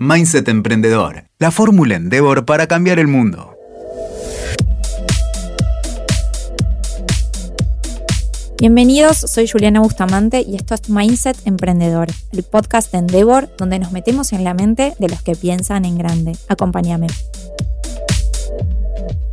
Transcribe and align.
Mindset 0.00 0.46
Emprendedor, 0.46 1.24
la 1.40 1.50
fórmula 1.50 1.96
Endeavor 1.96 2.44
para 2.44 2.68
cambiar 2.68 3.00
el 3.00 3.08
mundo. 3.08 3.56
Bienvenidos, 8.60 9.16
soy 9.18 9.48
Juliana 9.48 9.80
Bustamante 9.80 10.42
y 10.42 10.54
esto 10.54 10.74
es 10.74 10.88
Mindset 10.88 11.44
Emprendedor, 11.48 12.06
el 12.30 12.44
podcast 12.44 12.92
de 12.92 12.98
Endeavor 12.98 13.50
donde 13.58 13.80
nos 13.80 13.90
metemos 13.90 14.32
en 14.32 14.44
la 14.44 14.54
mente 14.54 14.94
de 15.00 15.08
los 15.08 15.20
que 15.20 15.34
piensan 15.34 15.84
en 15.84 15.98
grande. 15.98 16.36
Acompáñame. 16.46 17.08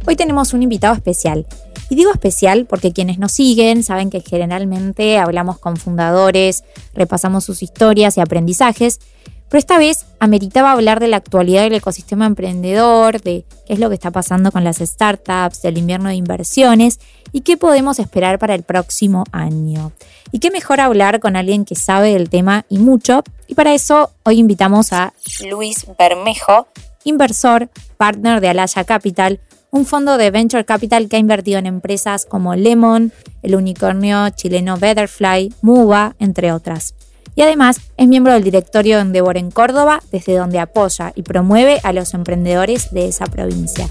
Hoy 0.07 0.15
tenemos 0.15 0.53
un 0.53 0.63
invitado 0.63 0.95
especial. 0.95 1.45
Y 1.91 1.95
digo 1.95 2.11
especial 2.11 2.65
porque 2.65 2.91
quienes 2.91 3.19
nos 3.19 3.33
siguen 3.33 3.83
saben 3.83 4.09
que 4.09 4.21
generalmente 4.21 5.19
hablamos 5.19 5.59
con 5.59 5.77
fundadores, 5.77 6.63
repasamos 6.95 7.43
sus 7.43 7.61
historias 7.61 8.17
y 8.17 8.21
aprendizajes, 8.21 8.99
pero 9.49 9.59
esta 9.59 9.77
vez 9.77 10.05
ameritaba 10.19 10.71
hablar 10.71 10.99
de 10.99 11.07
la 11.07 11.17
actualidad 11.17 11.63
del 11.63 11.75
ecosistema 11.75 12.25
emprendedor, 12.25 13.21
de 13.21 13.45
qué 13.67 13.73
es 13.73 13.79
lo 13.79 13.89
que 13.89 13.95
está 13.95 14.11
pasando 14.11 14.51
con 14.51 14.63
las 14.63 14.77
startups, 14.77 15.61
del 15.61 15.77
invierno 15.77 16.09
de 16.09 16.15
inversiones 16.15 16.99
y 17.31 17.41
qué 17.41 17.55
podemos 17.55 17.99
esperar 17.99 18.39
para 18.39 18.55
el 18.55 18.63
próximo 18.63 19.23
año. 19.31 19.91
Y 20.31 20.39
qué 20.39 20.49
mejor 20.49 20.81
hablar 20.81 21.19
con 21.19 21.35
alguien 21.35 21.63
que 21.63 21.75
sabe 21.75 22.13
del 22.13 22.29
tema 22.29 22.65
y 22.69 22.79
mucho. 22.79 23.23
Y 23.47 23.53
para 23.53 23.73
eso 23.73 24.11
hoy 24.23 24.39
invitamos 24.39 24.91
a 24.93 25.13
Luis 25.47 25.85
Bermejo, 25.97 26.67
inversor, 27.03 27.69
partner 27.97 28.41
de 28.41 28.49
Alaya 28.49 28.83
Capital, 28.83 29.39
un 29.69 29.85
fondo 29.85 30.17
de 30.17 30.31
venture 30.31 30.65
capital 30.65 31.07
que 31.07 31.17
ha 31.17 31.19
invertido 31.19 31.59
en 31.59 31.65
empresas 31.65 32.25
como 32.25 32.55
Lemon, 32.55 33.11
el 33.43 33.55
unicornio 33.55 34.29
chileno 34.31 34.77
Betterfly, 34.77 35.53
Muba, 35.61 36.15
entre 36.19 36.51
otras 36.51 36.95
y 37.35 37.41
además 37.41 37.91
es 37.97 38.07
miembro 38.07 38.33
del 38.33 38.43
directorio 38.43 38.95
de 38.95 39.01
Endeavor 39.01 39.37
en 39.37 39.51
Córdoba, 39.51 40.01
desde 40.11 40.37
donde 40.37 40.59
apoya 40.59 41.11
y 41.15 41.23
promueve 41.23 41.79
a 41.83 41.91
los 41.91 42.13
emprendedores 42.13 42.91
de 42.93 43.07
esa 43.07 43.25
provincia. 43.25 43.87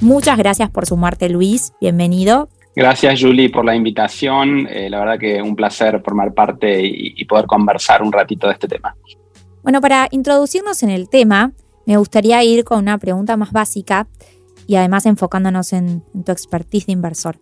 Muchas 0.00 0.36
gracias 0.36 0.68
por 0.70 0.86
sumarte, 0.86 1.28
Luis. 1.28 1.72
Bienvenido. 1.80 2.48
Gracias, 2.74 3.20
Julie, 3.20 3.50
por 3.50 3.64
la 3.64 3.76
invitación. 3.76 4.66
Eh, 4.68 4.88
la 4.90 4.98
verdad 4.98 5.18
que 5.18 5.40
un 5.42 5.54
placer 5.54 6.00
formar 6.02 6.32
parte 6.34 6.80
y, 6.82 7.24
poder 7.26 7.46
conversar 7.46 8.02
un 8.02 8.10
ratito 8.10 8.48
de 8.48 8.54
este 8.54 8.66
tema. 8.66 8.96
Bueno, 9.62 9.80
para 9.80 10.08
introducirnos 10.10 10.82
en 10.82 10.90
el 10.90 11.08
tema, 11.08 11.52
me 11.86 11.98
gustaría 11.98 12.42
ir 12.42 12.64
con 12.64 12.78
una 12.78 12.98
pregunta 12.98 13.36
más 13.36 13.52
básica 13.52 14.08
y 14.66 14.74
además 14.74 15.06
enfocándonos 15.06 15.72
en 15.72 16.02
tu 16.24 16.32
expertise 16.32 16.86
de 16.86 16.92
inversor. 16.92 17.38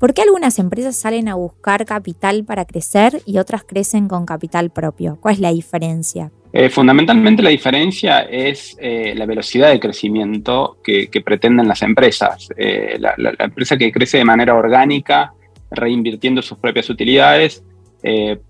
¿Por 0.00 0.14
qué 0.14 0.22
algunas 0.22 0.58
empresas 0.58 0.96
salen 0.96 1.28
a 1.28 1.34
buscar 1.34 1.84
capital 1.84 2.42
para 2.46 2.64
crecer 2.64 3.20
y 3.26 3.36
otras 3.36 3.64
crecen 3.64 4.08
con 4.08 4.24
capital 4.24 4.70
propio? 4.70 5.18
¿Cuál 5.20 5.34
es 5.34 5.40
la 5.40 5.52
diferencia? 5.52 6.32
Eh, 6.54 6.70
fundamentalmente 6.70 7.42
la 7.42 7.50
diferencia 7.50 8.20
es 8.20 8.78
eh, 8.80 9.12
la 9.14 9.26
velocidad 9.26 9.68
de 9.68 9.78
crecimiento 9.78 10.78
que, 10.82 11.10
pretenden 11.22 11.68
las 11.68 11.82
empresas. 11.82 12.48
Eh, 12.56 12.96
la, 12.98 13.14
empresa 13.40 13.76
que 13.76 13.92
crece 13.92 14.16
de 14.16 14.24
manera 14.24 14.54
orgánica, 14.54 15.34
reinvirtiendo 15.70 16.40
sus 16.40 16.56
propias 16.56 16.88
utilidades, 16.88 17.62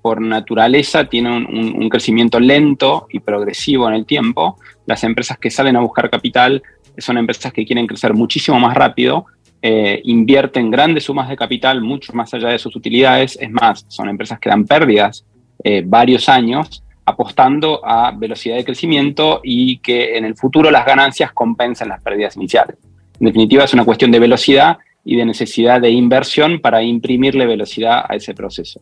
por 0.00 0.20
naturaleza 0.20 1.06
tiene 1.06 1.36
un, 1.36 1.88
crecimiento 1.88 2.38
lento 2.38 3.08
y 3.10 3.18
progresivo 3.18 3.88
en 3.88 3.94
el 3.94 4.06
tiempo. 4.06 4.56
Las 4.86 5.02
empresas 5.02 5.36
que 5.38 5.50
salen 5.50 5.74
a 5.74 5.80
buscar 5.80 6.08
capital 6.08 6.62
son 6.96 7.18
empresas 7.18 7.52
que 7.52 7.66
quieren 7.66 7.88
crecer 7.88 8.14
muchísimo 8.14 8.60
más 8.60 8.76
rápido 8.76 9.26
eh, 9.62 10.00
invierten 10.04 10.70
grandes 10.70 11.04
sumas 11.04 11.28
de 11.28 11.36
capital 11.36 11.82
mucho 11.82 12.12
más 12.12 12.32
allá 12.32 12.48
de 12.48 12.58
sus 12.58 12.74
utilidades. 12.76 13.38
Es 13.40 13.50
más, 13.50 13.84
son 13.88 14.08
empresas 14.08 14.38
que 14.38 14.48
dan 14.48 14.64
pérdidas 14.64 15.24
eh, 15.62 15.82
varios 15.84 16.28
años 16.28 16.82
apostando 17.04 17.80
a 17.84 18.12
velocidad 18.12 18.56
de 18.56 18.64
crecimiento 18.64 19.40
y 19.42 19.78
que 19.78 20.16
en 20.16 20.24
el 20.24 20.36
futuro 20.36 20.70
las 20.70 20.86
ganancias 20.86 21.32
compensen 21.32 21.88
las 21.88 22.02
pérdidas 22.02 22.36
iniciales. 22.36 22.76
En 23.18 23.26
definitiva, 23.26 23.64
es 23.64 23.74
una 23.74 23.84
cuestión 23.84 24.10
de 24.10 24.18
velocidad 24.18 24.78
y 25.04 25.16
de 25.16 25.24
necesidad 25.24 25.80
de 25.80 25.90
inversión 25.90 26.60
para 26.60 26.82
imprimirle 26.82 27.46
velocidad 27.46 28.04
a 28.08 28.14
ese 28.14 28.34
proceso. 28.34 28.80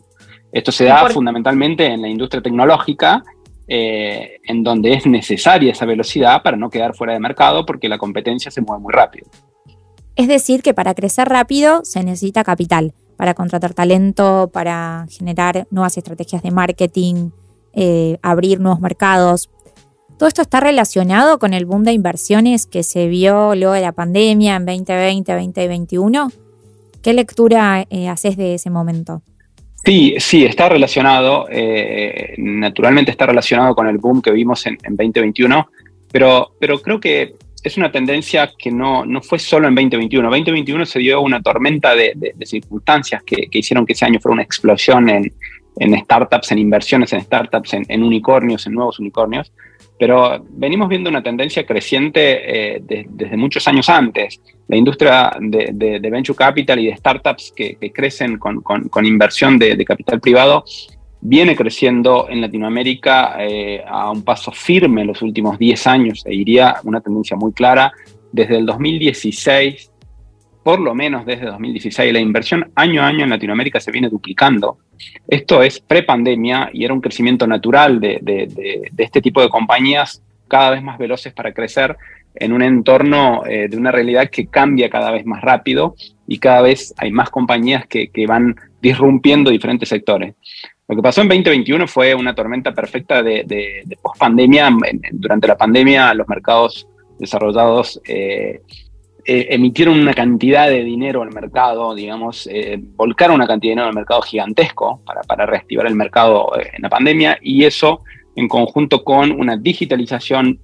Esto 0.52 0.72
se 0.72 0.84
da 0.84 1.08
fundamentalmente 1.08 1.86
en 1.86 2.02
la 2.02 2.08
industria 2.08 2.42
tecnológica, 2.42 3.22
eh, 3.66 4.38
en 4.44 4.62
donde 4.62 4.94
es 4.94 5.06
necesaria 5.06 5.72
esa 5.72 5.84
velocidad 5.84 6.42
para 6.42 6.56
no 6.56 6.70
quedar 6.70 6.94
fuera 6.94 7.12
de 7.12 7.20
mercado 7.20 7.66
porque 7.66 7.88
la 7.88 7.98
competencia 7.98 8.50
se 8.50 8.62
mueve 8.62 8.82
muy 8.82 8.92
rápido. 8.92 9.28
Es 10.18 10.26
decir, 10.26 10.62
que 10.62 10.74
para 10.74 10.94
crecer 10.94 11.28
rápido 11.28 11.84
se 11.84 12.02
necesita 12.02 12.42
capital, 12.42 12.92
para 13.16 13.34
contratar 13.34 13.72
talento, 13.72 14.50
para 14.52 15.06
generar 15.08 15.68
nuevas 15.70 15.96
estrategias 15.96 16.42
de 16.42 16.50
marketing, 16.50 17.30
eh, 17.72 18.18
abrir 18.20 18.58
nuevos 18.58 18.80
mercados. 18.80 19.48
Todo 20.18 20.28
esto 20.28 20.42
está 20.42 20.58
relacionado 20.58 21.38
con 21.38 21.54
el 21.54 21.66
boom 21.66 21.84
de 21.84 21.92
inversiones 21.92 22.66
que 22.66 22.82
se 22.82 23.06
vio 23.06 23.54
luego 23.54 23.74
de 23.74 23.80
la 23.80 23.92
pandemia 23.92 24.56
en 24.56 24.66
2020, 24.66 25.32
2021. 25.32 26.32
¿Qué 27.00 27.12
lectura 27.12 27.86
eh, 27.88 28.08
haces 28.08 28.36
de 28.36 28.54
ese 28.54 28.70
momento? 28.70 29.22
Sí, 29.84 30.16
sí, 30.18 30.44
está 30.44 30.68
relacionado. 30.68 31.46
Eh, 31.48 32.34
naturalmente 32.38 33.12
está 33.12 33.26
relacionado 33.26 33.72
con 33.76 33.86
el 33.86 33.98
boom 33.98 34.20
que 34.20 34.32
vimos 34.32 34.66
en, 34.66 34.78
en 34.82 34.96
2021, 34.96 35.68
pero, 36.10 36.50
pero 36.58 36.82
creo 36.82 36.98
que 36.98 37.36
es 37.68 37.76
una 37.76 37.92
tendencia 37.92 38.52
que 38.58 38.70
no, 38.70 39.04
fue 39.22 39.38
solo 39.38 39.68
en 39.68 39.74
2021. 39.74 40.28
2021 40.28 40.86
se 40.86 40.98
dio 40.98 41.20
una 41.20 41.40
tormenta 41.40 41.94
de, 41.94 42.34
circunstancias 42.44 43.22
que, 43.22 43.48
hicieron 43.52 43.86
que 43.86 43.92
ese 43.92 44.04
año 44.04 44.18
fuera 44.20 44.34
una 44.34 44.42
explosión 44.42 45.08
en, 45.08 45.32
startups, 46.02 46.52
en 46.52 46.58
inversiones 46.58 47.12
en 47.12 47.20
startups, 47.20 47.74
en, 47.74 48.02
unicornios, 48.02 48.66
en 48.66 48.74
nuevos 48.74 48.98
unicornios. 48.98 49.52
Pero 49.98 50.44
venimos 50.50 50.88
viendo 50.88 51.10
una 51.10 51.22
tendencia 51.22 51.66
creciente 51.66 52.76
eh, 52.76 52.82
desde 53.08 53.36
muchos 53.36 53.66
años 53.68 53.88
antes. 53.88 54.40
La 54.68 54.76
industria 54.76 55.32
de, 55.40 55.98
venture 56.10 56.36
capital 56.36 56.78
y 56.78 56.86
de 56.86 56.96
startups 56.96 57.52
que, 57.54 57.76
crecen 57.92 58.38
con, 58.38 58.60
con 58.60 59.06
inversión 59.06 59.58
de, 59.58 59.84
capital 59.84 60.20
privado 60.20 60.64
viene 61.20 61.56
creciendo 61.56 62.26
en 62.28 62.40
Latinoamérica 62.40 63.36
eh, 63.40 63.82
a 63.86 64.10
un 64.10 64.22
paso 64.22 64.52
firme 64.52 65.02
en 65.02 65.08
los 65.08 65.22
últimos 65.22 65.58
10 65.58 65.86
años, 65.86 66.22
e 66.24 66.34
iría 66.34 66.76
una 66.84 67.00
tendencia 67.00 67.36
muy 67.36 67.52
clara. 67.52 67.92
Desde 68.30 68.58
el 68.58 68.66
2016, 68.66 69.90
por 70.62 70.80
lo 70.80 70.94
menos 70.94 71.24
desde 71.24 71.46
2016, 71.46 72.12
la 72.12 72.20
inversión 72.20 72.70
año 72.74 73.02
a 73.02 73.06
año 73.06 73.24
en 73.24 73.30
Latinoamérica 73.30 73.80
se 73.80 73.90
viene 73.90 74.08
duplicando. 74.08 74.78
Esto 75.26 75.62
es 75.62 75.80
pre-pandemia 75.80 76.70
y 76.72 76.84
era 76.84 76.92
un 76.92 77.00
crecimiento 77.00 77.46
natural 77.46 78.00
de, 78.00 78.86
este 78.96 79.22
tipo 79.22 79.40
de 79.40 79.48
compañías 79.48 80.22
cada 80.46 80.70
vez 80.70 80.82
más 80.82 80.98
veloces 80.98 81.32
para 81.32 81.52
crecer 81.52 81.96
en 82.34 82.52
un 82.52 82.62
entorno 82.62 83.44
eh, 83.46 83.68
de 83.68 83.76
una 83.76 83.90
realidad 83.90 84.30
que 84.30 84.46
cambia 84.46 84.90
cada 84.90 85.10
vez 85.10 85.24
más 85.24 85.40
rápido 85.42 85.96
y 86.26 86.38
cada 86.38 86.62
vez 86.62 86.94
hay 86.98 87.10
más 87.10 87.30
compañías 87.30 87.86
que, 87.86 88.08
que 88.08 88.26
van 88.26 88.54
disrumpiendo 88.80 89.50
diferentes 89.50 89.88
sectores. 89.88 90.34
Lo 90.88 90.96
que 90.96 91.02
pasó 91.02 91.20
en 91.20 91.28
2021 91.28 91.86
fue 91.86 92.14
una 92.14 92.34
tormenta 92.34 92.72
perfecta 92.72 93.22
de, 93.22 93.44
de, 93.46 93.98
post-pandemia. 94.00 94.70
Durante 95.12 95.46
la 95.46 95.56
pandemia, 95.56 96.14
los 96.14 96.26
mercados 96.26 96.88
desarrollados 97.18 98.00
eh, 98.08 98.62
eh, 99.26 99.46
emitieron 99.50 100.00
una 100.00 100.14
cantidad 100.14 100.66
de 100.70 100.82
dinero 100.82 101.20
al 101.20 101.30
mercado, 101.30 101.94
digamos, 101.94 102.48
eh, 102.50 102.78
volcaron 102.80 103.36
una 103.36 103.46
cantidad 103.46 103.72
de 103.72 103.74
dinero 103.74 103.88
al 103.88 103.94
mercado 103.94 104.22
gigantesco 104.22 105.02
para 105.26 105.44
reactivar 105.44 105.86
el 105.86 105.94
mercado 105.94 106.52
en 106.56 106.80
la 106.80 106.88
pandemia 106.88 107.38
y 107.42 107.64
eso, 107.64 108.02
en 108.34 108.48
conjunto 108.48 109.04
con 109.04 109.30
una 109.30 109.58
digitalización 109.58 110.58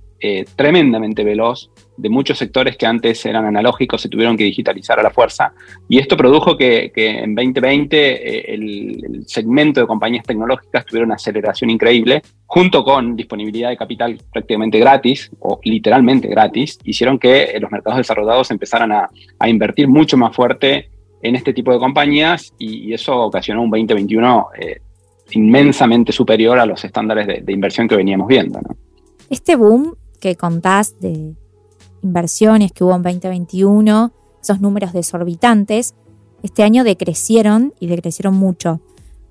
tremendamente 0.57 1.25
veloz 1.25 1.71
de 1.97 2.09
muchos 2.09 2.39
sectores 2.39 2.77
que 2.77 2.87
antes 2.87 3.25
eran 3.25 3.45
analógicos 3.45 4.03
se 4.03 4.09
tuvieron 4.09 4.37
que 4.37 4.45
digitalizar 4.45 4.99
a 4.99 5.03
la 5.03 5.11
fuerza. 5.11 5.53
Y 5.89 5.99
esto 5.99 6.17
produjo 6.17 6.57
que, 6.57 6.93
en 6.95 7.35
2020 7.35 7.97
eh, 7.97 8.55
el, 8.55 9.25
segmento 9.27 9.81
de 9.81 9.87
compañías 9.87 10.25
tecnológicas 10.25 10.85
tuviera 10.85 11.07
una 11.07 11.15
aceleración 11.15 11.71
increíble, 11.71 12.23
junto 12.47 12.85
con 12.85 13.17
disponibilidad 13.17 13.71
de 13.71 13.77
capital 13.77 14.19
prácticamente 14.33 14.79
gratis, 14.79 15.31
o 15.41 15.61
literalmente 15.63 16.29
gratis, 16.29 16.79
hicieron 16.85 17.19
que 17.19 17.45
eh, 17.45 17.61
los 17.61 17.71
mercados 17.71 17.99
desarrollados 17.99 18.51
empezaran 18.51 18.93
a, 18.93 19.09
invertir 19.47 19.89
mucho 19.89 20.17
más 20.17 20.35
fuerte 20.35 20.91
en 21.23 21.37
este 21.37 21.53
tipo 21.53 21.73
de 21.73 21.79
compañías 21.79 22.53
y, 22.59 22.93
eso 22.93 23.17
ocasionó 23.17 23.63
un 23.63 23.71
2021 23.71 24.49
eh, 24.59 24.81
inmensamente 25.33 26.13
superior 26.13 26.59
a 26.59 26.67
los 26.67 26.85
estándares 26.85 27.27
de, 27.27 27.53
inversión 27.53 27.89
que 27.89 27.97
veníamos 27.97 28.27
viendo. 28.27 28.61
Este 29.31 29.57
boom 29.57 29.95
que 30.25 30.37
contás 30.37 30.99
de 31.01 31.37
inversiones 32.03 32.73
que 32.73 32.83
hubo 32.83 32.95
en 32.95 33.03
2021, 33.03 34.11
esos 34.43 34.59
números 34.59 34.95
desorbitantes, 34.95 35.95
este 36.43 36.63
año 36.63 36.83
decrecieron 36.83 37.75
y 37.79 37.89
decrecieron 37.89 38.35
mucho, 38.35 38.81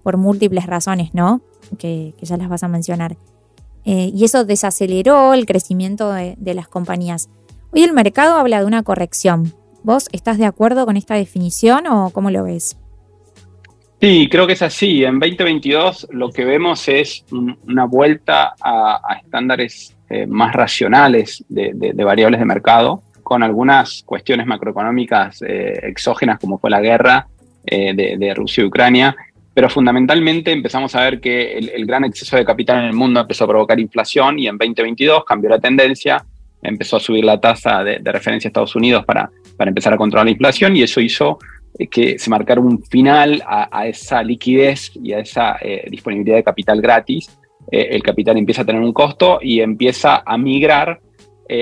por 0.03 0.17
múltiples 0.17 0.67
razones, 0.67 1.09
¿no? 1.15 1.41
Que, 1.79 2.13
ya 2.21 2.37
las 2.37 2.47
vas 2.47 2.61
a 2.61 2.67
mencionar. 2.67 3.17
Eh, 3.85 4.11
y 4.13 4.23
eso 4.23 4.45
desaceleró 4.45 5.33
el 5.33 5.47
crecimiento 5.47 6.11
de 6.11 6.53
las 6.53 6.67
compañías. 6.67 7.27
Hoy 7.71 7.81
el 7.81 7.93
mercado 7.93 8.35
habla 8.35 8.59
de 8.59 8.65
una 8.67 8.83
corrección. 8.83 9.51
¿Vos 9.81 10.09
estás 10.11 10.37
de 10.37 10.45
acuerdo 10.45 10.85
con 10.85 10.95
esta 10.95 11.15
definición 11.15 11.87
o 11.87 12.11
cómo 12.11 12.29
lo 12.29 12.43
ves? 12.43 12.77
Sí, 14.03 14.27
creo 14.29 14.45
que 14.45 14.51
es 14.51 14.61
así. 14.61 15.05
En 15.05 15.17
2022 15.17 16.09
lo 16.11 16.29
que 16.29 16.43
vemos 16.43 16.89
es 16.89 17.23
una 17.31 17.85
vuelta 17.85 18.53
a, 18.61 18.99
estándares 19.23 19.95
eh, 20.09 20.27
más 20.27 20.53
racionales 20.53 21.45
de, 21.47 21.93
variables 22.03 22.41
de 22.41 22.45
mercado, 22.45 23.01
con 23.23 23.43
algunas 23.43 24.03
cuestiones 24.05 24.45
macroeconómicas 24.45 25.41
eh, 25.43 25.79
exógenas 25.83 26.37
como 26.37 26.57
fue 26.57 26.69
la 26.69 26.81
guerra 26.81 27.27
eh, 27.65 27.93
de, 27.95 28.33
Rusia 28.33 28.65
y 28.65 28.67
Ucrania, 28.67 29.15
pero 29.53 29.69
fundamentalmente 29.69 30.51
empezamos 30.51 30.93
a 30.95 31.03
ver 31.03 31.21
que 31.21 31.57
el, 31.57 31.85
gran 31.85 32.03
exceso 32.03 32.35
de 32.35 32.43
capital 32.43 32.79
en 32.79 32.85
el 32.87 32.93
mundo 32.93 33.21
empezó 33.21 33.45
a 33.45 33.47
provocar 33.47 33.79
inflación 33.79 34.37
y 34.37 34.47
en 34.47 34.57
2022 34.57 35.23
cambió 35.23 35.49
la 35.49 35.59
tendencia, 35.59 36.25
empezó 36.61 36.97
a 36.97 36.99
subir 36.99 37.23
la 37.23 37.39
tasa 37.39 37.85
de, 37.85 37.99
referencia 38.03 38.49
a 38.49 38.49
Estados 38.49 38.75
Unidos 38.75 39.05
para, 39.05 39.31
para 39.55 39.69
empezar 39.69 39.93
a 39.93 39.97
controlar 39.97 40.25
la 40.25 40.31
inflación 40.31 40.75
y 40.75 40.83
eso 40.83 40.99
hizo 40.99 41.39
que 41.89 42.19
se 42.19 42.29
marcara 42.29 42.61
un 42.61 42.83
final 42.83 43.43
a, 43.45 43.87
esa 43.87 44.21
liquidez 44.23 44.91
y 44.95 45.13
a 45.13 45.19
esa 45.19 45.57
eh, 45.61 45.87
disponibilidad 45.89 46.37
de 46.37 46.43
capital 46.43 46.81
gratis. 46.81 47.29
Eh, 47.71 47.89
el 47.91 48.03
capital 48.03 48.37
empieza 48.37 48.61
a 48.61 48.65
tener 48.65 48.81
un 48.81 48.93
costo 48.93 49.39
y 49.41 49.59
empieza 49.59 50.23
a 50.25 50.37
migrar 50.37 50.99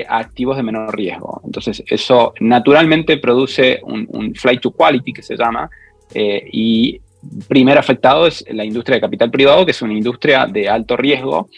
a 0.08 0.18
activos 0.18 0.56
de 0.56 0.62
menor 0.62 0.96
riesgo. 0.96 1.42
Entonces, 1.44 1.82
eso 1.86 2.32
naturalmente 2.40 3.18
produce 3.18 3.80
un, 3.82 4.34
flight 4.34 4.60
to 4.60 4.70
quality, 4.70 5.12
que 5.12 5.22
se 5.22 5.36
llama, 5.36 5.68
y 6.14 6.98
primer 7.48 7.78
afectado 7.78 8.26
es 8.26 8.44
la 8.50 8.64
industria 8.64 8.96
de 8.96 9.00
capital 9.00 9.30
privado, 9.30 9.64
que 9.64 9.72
es 9.72 9.82
una 9.82 9.92
industria 9.92 10.46
de 10.46 10.68
alto 10.68 10.96
riesgo, 10.96 11.48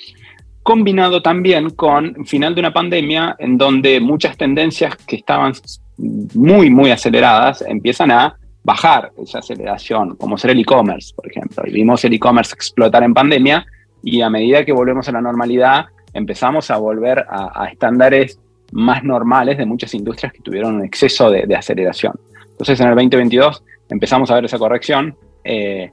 combinado 0.62 1.22
también 1.22 1.70
con 1.70 2.24
final 2.26 2.54
de 2.54 2.60
una 2.60 2.72
pandemia 2.72 3.36
en 3.38 3.58
donde 3.58 4.00
muchas 4.00 4.36
tendencias 4.36 4.96
que 4.96 5.16
estaban 5.16 5.52
muy, 5.98 6.70
muy 6.70 6.90
aceleradas 6.90 7.62
empiezan 7.62 8.10
a 8.10 8.36
bajar 8.64 9.12
esa 9.22 9.38
aceleración, 9.38 10.16
como 10.16 10.38
ser 10.38 10.50
el 10.50 10.60
e-commerce, 10.60 11.14
por 11.14 11.30
ejemplo. 11.30 11.62
Y 11.66 11.70
vimos 11.70 12.04
el 12.04 12.14
e-commerce 12.14 12.54
explotar 12.54 13.02
en 13.04 13.14
pandemia 13.14 13.64
y 14.02 14.22
a 14.22 14.30
medida 14.30 14.64
que 14.64 14.72
volvemos 14.72 15.08
a 15.08 15.12
la 15.12 15.20
normalidad, 15.20 15.86
empezamos 16.12 16.70
a 16.70 16.78
volver 16.78 17.24
a, 17.28 17.68
estándares 17.70 18.40
más 18.72 19.04
normales 19.04 19.58
de 19.58 19.66
muchas 19.66 19.94
industrias 19.94 20.32
que 20.32 20.40
tuvieron 20.40 20.76
un 20.76 20.84
exceso 20.84 21.30
de, 21.30 21.54
aceleración. 21.54 22.14
Entonces, 22.50 22.80
en 22.80 22.88
el 22.88 22.94
2022 22.94 23.62
empezamos 23.90 24.30
a 24.30 24.36
ver 24.36 24.46
esa 24.46 24.58
corrección. 24.58 25.16
Eh, 25.44 25.92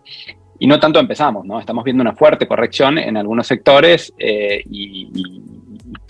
y 0.60 0.68
no 0.68 0.80
tanto 0.80 1.00
empezamos, 1.00 1.44
¿no? 1.46 1.60
Estamos 1.60 1.84
viendo 1.84 2.02
una 2.02 2.14
fuerte 2.14 2.48
corrección 2.48 3.00
en 3.00 3.18
algunos 3.18 3.48
sectores 3.48 4.14
eh, 4.20 4.64
y, 4.70 5.10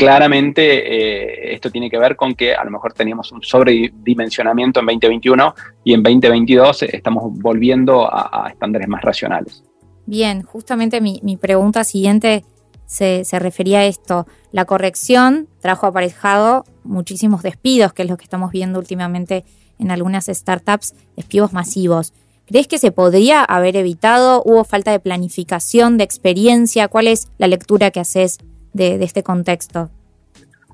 claramente 0.01 0.63
eh, 0.63 1.53
esto 1.53 1.69
tiene 1.69 1.88
que 1.88 2.00
ver 2.00 2.15
con 2.15 2.33
que 2.33 2.56
a 2.56 2.63
lo 2.63 2.71
mejor 2.71 2.92
teníamos 2.92 3.31
un 3.31 3.44
sobredimensionamiento 3.44 4.80
en 4.80 4.88
2021 4.88 5.53
y 5.83 5.94
en 5.94 6.01
2022 6.01 6.81
estamos 6.83 7.25
volviendo 7.39 8.09
a, 8.12 8.48
estándares 8.50 8.88
más 8.88 9.03
racionales. 9.03 9.63
Bien, 10.07 10.42
justamente 10.42 11.01
mi, 11.01 11.38
pregunta 11.39 11.83
siguiente 11.83 12.44
se, 12.88 13.24
refería 13.33 13.81
a 13.81 13.86
esto. 13.86 14.25
La 14.51 14.65
corrección 14.65 15.48
trajo 15.59 15.86
aparejado 15.86 16.63
muchísimos 16.83 17.44
despidos, 17.44 17.94
que 17.94 18.01
es 18.01 18.09
lo 18.09 18.18
que 18.18 18.24
estamos 18.24 18.51
viendo 18.51 18.80
últimamente 18.80 19.45
en 19.77 19.92
algunas 19.92 20.25
startups, 20.25 20.95
despidos 21.15 21.54
masivos. 21.54 22.12
¿Crees 22.47 22.68
que 22.68 22.80
se 22.80 22.92
podría 22.92 23.44
haber 23.44 23.77
evitado? 23.77 24.42
¿Hubo 24.44 24.63
falta 24.63 24.92
de 24.92 25.00
planificación, 25.00 26.00
de 26.00 26.06
experiencia? 26.06 26.88
¿Cuál 26.88 27.06
es 27.06 27.27
la 27.38 27.47
lectura 27.47 27.92
que 27.92 28.00
haces 28.00 28.39
de, 28.73 29.03
este 29.03 29.23
contexto? 29.23 29.89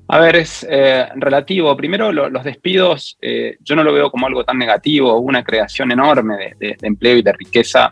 A 0.08 0.18
ver, 0.20 0.36
es 0.36 0.66
eh, 0.68 1.06
relativo. 1.16 1.74
Primero, 1.76 2.12
los 2.12 2.44
despidos, 2.44 3.16
eh, 3.20 3.56
yo 3.60 3.76
no 3.76 3.84
lo 3.84 3.92
veo 3.92 4.10
como 4.10 4.26
algo 4.26 4.42
tan 4.44 4.58
negativo. 4.58 5.14
Hubo 5.14 5.28
una 5.28 5.44
creación 5.44 5.92
enorme 5.92 6.54
de, 6.58 6.76
empleo 6.82 7.18
y 7.18 7.22
de 7.22 7.32
riqueza 7.32 7.90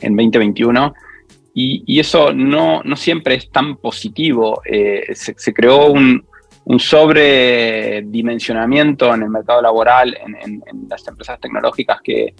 en 0.00 0.16
2021 0.16 0.94
y, 1.54 2.00
eso 2.00 2.32
no, 2.32 2.82
siempre 2.96 3.34
es 3.36 3.50
tan 3.50 3.76
positivo. 3.76 4.62
Eh, 4.64 5.14
se, 5.14 5.54
creó 5.54 5.86
un, 5.86 6.24
sobredimensionamiento 6.78 9.12
en 9.14 9.22
el 9.22 9.30
mercado 9.30 9.62
laboral, 9.62 10.16
en 10.16 10.62
las 10.88 11.06
empresas 11.08 11.40
tecnológicas 11.40 12.00
que, 12.02 12.34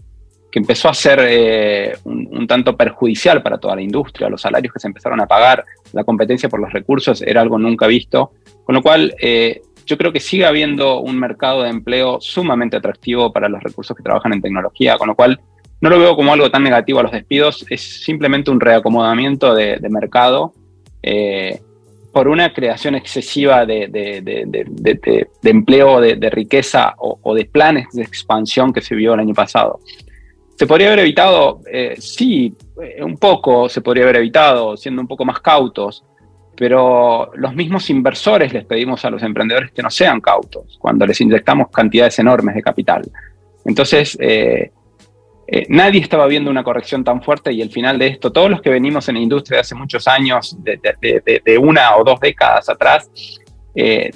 que 0.53 0.59
empezó 0.59 0.91
a 0.91 0.95
ser 0.95 1.99
un, 2.05 2.47
tanto 2.47 2.77
perjudicial 2.77 3.43
para 3.43 3.59
toda 3.59 3.75
la 3.75 3.83
industria. 3.83 4.29
Los 4.29 4.43
salarios 4.43 4.73
que 4.73 4.79
se 4.79 4.87
empezaron 4.87 5.21
a 5.21 5.27
pagar, 5.27 5.65
la 5.93 6.05
competencia 6.05 6.49
por 6.49 6.61
los 6.61 6.73
recursos 6.73 7.23
era 7.23 7.41
algo 7.41 7.59
nunca 7.59 7.87
visto. 7.87 8.33
Con 8.65 8.75
lo 8.75 8.83
cual, 8.83 9.15
eh, 9.21 9.63
yo 9.87 9.99
creo 9.99 10.13
que 10.13 10.21
sigue 10.21 10.47
habiendo 10.47 11.01
un 11.01 11.19
mercado 11.19 11.63
de 11.63 11.71
empleo 11.71 12.21
sumamente 12.21 12.77
atractivo 12.77 13.33
para 13.33 13.49
los 13.49 13.63
recursos 13.63 13.97
que 13.97 14.03
trabajan 14.03 14.33
en 14.33 14.43
tecnología, 14.43 14.97
con 14.97 15.09
lo 15.09 15.15
cual 15.15 15.41
no 15.81 15.91
lo 15.91 15.99
veo 15.99 16.15
como 16.15 16.33
algo 16.33 16.51
tan 16.51 16.63
negativo 16.63 17.01
a 17.01 17.03
los 17.03 17.13
despidos, 17.13 17.67
es 17.69 17.81
simplemente 18.05 18.51
un 18.51 18.61
reacomodamiento 18.61 19.55
de, 19.55 19.81
mercado. 19.91 20.53
Eh, 21.03 21.61
por 22.13 22.29
una 22.29 22.53
creación 22.53 22.95
excesiva 22.95 23.65
de, 23.65 23.91
empleo, 25.43 26.01
de, 26.01 26.31
riqueza 26.31 26.95
o, 26.99 27.19
o, 27.23 27.35
de 27.35 27.47
planes 27.47 27.89
de 27.93 28.03
expansión 28.03 28.73
que 28.73 28.83
se 28.83 28.95
vio 28.95 29.15
el 29.15 29.21
año 29.21 29.35
pasado. 29.35 29.81
¿Se 30.57 30.67
podría 30.67 30.89
haber 30.89 31.01
evitado? 31.01 31.61
Eh, 31.71 31.97
sí, 31.99 32.55
eh, 32.81 33.03
un 33.03 33.17
poco 33.17 33.69
se 33.69 33.81
podría 33.81 34.05
haber 34.05 34.17
evitado, 34.17 34.77
siendo 34.77 35.01
un 35.01 35.09
poco 35.09 35.25
más 35.25 35.41
cautos, 35.41 36.05
pero 36.57 37.31
los 37.35 37.55
mismos 37.55 37.89
inversores 37.91 38.53
les 38.53 38.65
pedimos 38.65 39.05
a 39.05 39.11
los 39.11 39.23
emprendedores 39.23 39.73
que 39.73 39.83
no 39.83 39.91
sean 39.91 40.21
cautos 40.21 40.79
cuando 40.79 41.07
les 41.07 41.21
inyectamos 41.21 41.69
cantidades 41.71 42.19
enormes 42.19 42.55
de 42.55 42.63
capital. 42.63 43.03
Entonces, 43.65 44.17
eh, 44.21 44.71
nadie 45.69 46.01
estaba 46.01 46.27
viendo 46.27 46.51
una 46.51 46.63
corrección 46.63 47.03
tan 47.03 47.23
fuerte 47.23 47.53
y 47.53 47.63
el 47.63 47.71
final 47.71 47.99
de 47.99 48.09
esto, 48.09 48.31
todos 48.31 48.51
los 48.51 48.63
que 48.63 48.71
venimos 48.71 49.09
en 49.09 49.17
la 49.17 49.21
industria 49.21 49.57
de 49.57 49.61
hace 49.63 49.75
muchos 49.75 50.07
años, 50.07 50.57
de, 50.63 51.59
una 51.59 51.97
o 51.97 52.05
dos 52.05 52.21
décadas 52.21 52.69
atrás, 52.69 53.11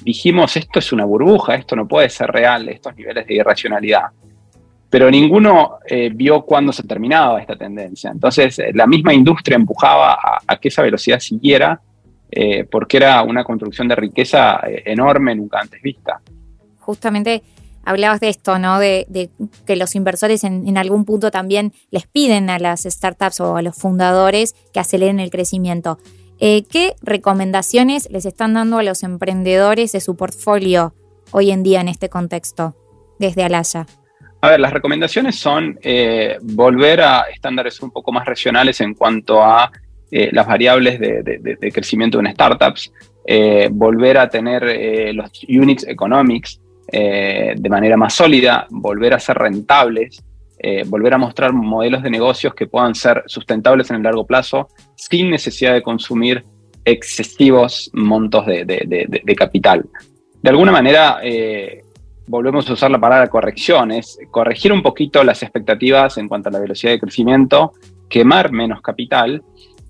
dijimos, 0.02 0.56
esto 0.56 0.78
es 0.78 0.92
una 0.92 1.04
burbuja, 1.04 1.54
esto 1.54 1.74
no 1.74 1.88
puede 1.88 2.08
ser 2.10 2.30
real, 2.30 2.68
estos 2.68 2.94
niveles 2.94 3.26
de 3.26 3.34
irracionalidad 3.34 4.06
pero 4.88 5.10
ninguno 5.10 5.78
eh, 5.86 6.10
vio 6.14 6.42
cuándo 6.42 6.72
se 6.72 6.84
terminaba 6.84 7.40
esta 7.40 7.56
tendencia. 7.56 8.10
Entonces, 8.10 8.58
eh, 8.58 8.70
la 8.74 8.86
misma 8.86 9.12
industria 9.12 9.56
empujaba 9.56 10.18
a, 10.46 10.56
que 10.58 10.68
esa 10.68 10.82
velocidad 10.82 11.18
siguiera, 11.18 11.80
eh, 12.30 12.64
porque 12.64 12.98
era 12.98 13.22
una 13.22 13.44
construcción 13.44 13.88
de 13.88 13.96
riqueza 13.96 14.60
enorme, 14.64 15.34
nunca 15.34 15.60
antes 15.60 15.82
vista. 15.82 16.20
Justamente 16.78 17.42
hablabas 17.84 18.20
de 18.20 18.28
esto, 18.28 18.58
¿no? 18.58 18.78
De, 18.78 19.30
que 19.64 19.76
los 19.76 19.94
inversores 19.94 20.44
en, 20.44 20.68
en, 20.68 20.78
algún 20.78 21.04
punto 21.04 21.30
también 21.30 21.72
les 21.90 22.06
piden 22.06 22.50
a 22.50 22.58
las 22.58 22.82
startups 22.82 23.40
o 23.40 23.56
a 23.56 23.62
los 23.62 23.76
fundadores 23.76 24.54
que 24.72 24.80
aceleren 24.80 25.20
el 25.20 25.30
crecimiento. 25.30 25.98
¿Qué 26.38 26.94
recomendaciones 27.00 28.10
les 28.10 28.26
están 28.26 28.54
dando 28.54 28.78
a 28.78 28.82
los 28.82 29.02
emprendedores 29.02 29.92
de 29.92 30.00
su 30.00 30.16
portfolio 30.16 30.94
hoy 31.30 31.50
en 31.50 31.62
día 31.62 31.80
en 31.80 31.88
este 31.88 32.10
contexto, 32.10 32.76
desde 33.18 33.42
Alaya? 33.42 33.86
A 34.40 34.50
ver, 34.50 34.60
las 34.60 34.72
recomendaciones 34.72 35.36
son 35.36 35.78
eh, 35.82 36.36
volver 36.42 37.00
a 37.00 37.22
estándares 37.32 37.80
un 37.80 37.90
poco 37.90 38.12
más 38.12 38.26
regionales 38.26 38.80
en 38.80 38.94
cuanto 38.94 39.42
a 39.42 39.70
eh, 40.10 40.28
las 40.32 40.46
variables 40.46 41.00
de, 41.00 41.72
crecimiento 41.72 42.20
en 42.20 42.30
startups, 42.32 42.92
eh, 43.26 43.68
volver 43.72 44.18
a 44.18 44.28
tener 44.28 45.14
los 45.14 45.30
units 45.48 45.86
economics 45.86 46.60
de 46.88 47.68
manera 47.68 47.96
más 47.96 48.14
sólida, 48.14 48.68
volver 48.70 49.14
a 49.14 49.18
ser 49.18 49.36
rentables, 49.36 50.22
volver 50.86 51.14
a 51.14 51.18
mostrar 51.18 51.52
modelos 51.52 52.04
de 52.04 52.10
negocios 52.10 52.54
que 52.54 52.68
puedan 52.68 52.94
ser 52.94 53.24
sustentables 53.26 53.90
en 53.90 53.96
el 53.96 54.02
largo 54.04 54.24
plazo 54.24 54.68
sin 54.94 55.28
necesidad 55.28 55.72
de 55.74 55.82
consumir 55.82 56.44
excesivos 56.84 57.90
montos 57.92 58.46
de, 58.46 59.34
capital. 59.36 59.84
De 60.40 60.50
alguna 60.50 60.70
manera, 60.70 61.18
volvemos 62.26 62.68
a 62.68 62.72
usar 62.72 62.90
la 62.90 62.98
palabra 62.98 63.28
corrección, 63.28 63.92
es 63.92 64.18
corregir 64.30 64.72
un 64.72 64.82
poquito 64.82 65.22
las 65.24 65.42
expectativas 65.42 66.18
en 66.18 66.28
cuanto 66.28 66.48
a 66.48 66.52
la 66.52 66.58
velocidad 66.58 66.92
de 66.92 67.00
crecimiento, 67.00 67.72
quemar 68.08 68.52
menos 68.52 68.80
capital 68.80 69.42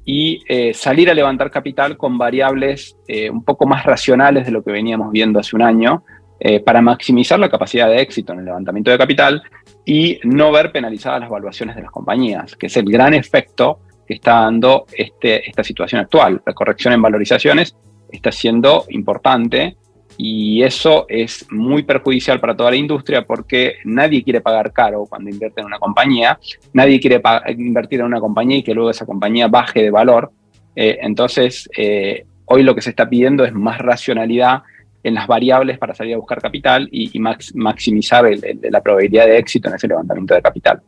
y 0.04 0.42
eh, 0.48 0.72
salir 0.72 1.10
a 1.10 1.14
levantar 1.14 1.50
capital 1.50 1.96
con 1.96 2.16
variables 2.16 2.96
eh, 3.08 3.28
un 3.28 3.44
poco 3.44 3.66
más 3.66 3.84
racionales 3.84 4.46
de 4.46 4.52
lo 4.52 4.62
que 4.62 4.70
veníamos 4.70 5.10
viendo 5.10 5.40
hace 5.40 5.56
un 5.56 5.62
año, 5.62 6.04
eh, 6.38 6.60
para 6.60 6.82
maximizar 6.82 7.38
la 7.38 7.48
capacidad 7.48 7.88
de 7.88 8.00
éxito 8.00 8.34
en 8.34 8.40
el 8.40 8.44
levantamiento 8.44 8.90
de 8.90 8.98
capital 8.98 9.42
y 9.86 10.20
no 10.24 10.52
ver 10.52 10.70
penalizadas 10.70 11.20
las 11.20 11.30
valuaciones 11.30 11.74
de 11.74 11.82
las 11.82 11.90
compañías, 11.90 12.54
que 12.56 12.66
es 12.66 12.76
el 12.76 12.84
gran 12.84 13.14
efecto 13.14 13.80
que 14.06 14.14
está 14.14 14.42
dando 14.42 14.84
este, 14.92 15.48
esta 15.48 15.64
situación 15.64 16.02
actual. 16.02 16.42
La 16.44 16.52
corrección 16.52 16.92
en 16.92 17.00
valorizaciones 17.00 17.74
está 18.10 18.30
siendo 18.30 18.84
importante 18.90 19.78
y 20.18 20.62
eso 20.62 21.06
es 21.08 21.46
muy 21.50 21.82
perjudicial 21.82 22.40
para 22.40 22.56
toda 22.56 22.70
la 22.70 22.76
industria 22.76 23.24
porque 23.24 23.76
nadie 23.84 24.22
quiere 24.22 24.40
pagar 24.40 24.72
caro 24.72 25.06
cuando 25.06 25.30
invierte 25.30 25.60
en 25.60 25.66
una 25.66 25.78
compañía, 25.78 26.38
nadie 26.72 27.00
quiere 27.00 27.20
invertir 27.58 28.00
en 28.00 28.06
una 28.06 28.20
compañía 28.20 28.58
y 28.58 28.62
que 28.62 28.74
luego 28.74 28.90
esa 28.90 29.06
compañía 29.06 29.48
baje 29.48 29.82
de 29.82 29.90
valor. 29.90 30.30
Eh, 30.74 30.98
entonces, 31.02 31.68
eh, 31.76 32.24
hoy 32.46 32.62
lo 32.62 32.74
que 32.74 32.82
se 32.82 32.90
está 32.90 33.08
pidiendo 33.08 33.44
es 33.44 33.52
más 33.52 33.78
racionalidad 33.78 34.62
en 35.02 35.14
las 35.14 35.26
variables 35.26 35.78
para 35.78 35.94
salir 35.94 36.14
a 36.14 36.18
buscar 36.18 36.40
capital 36.40 36.88
y, 36.90 37.18
maximizar 37.54 38.24
la 38.62 38.80
probabilidad 38.80 39.26
de 39.26 39.38
éxito 39.38 39.68
en 39.68 39.76
ese 39.76 39.86
levantamiento 39.86 40.34
de 40.34 40.42
capital. 40.42 40.82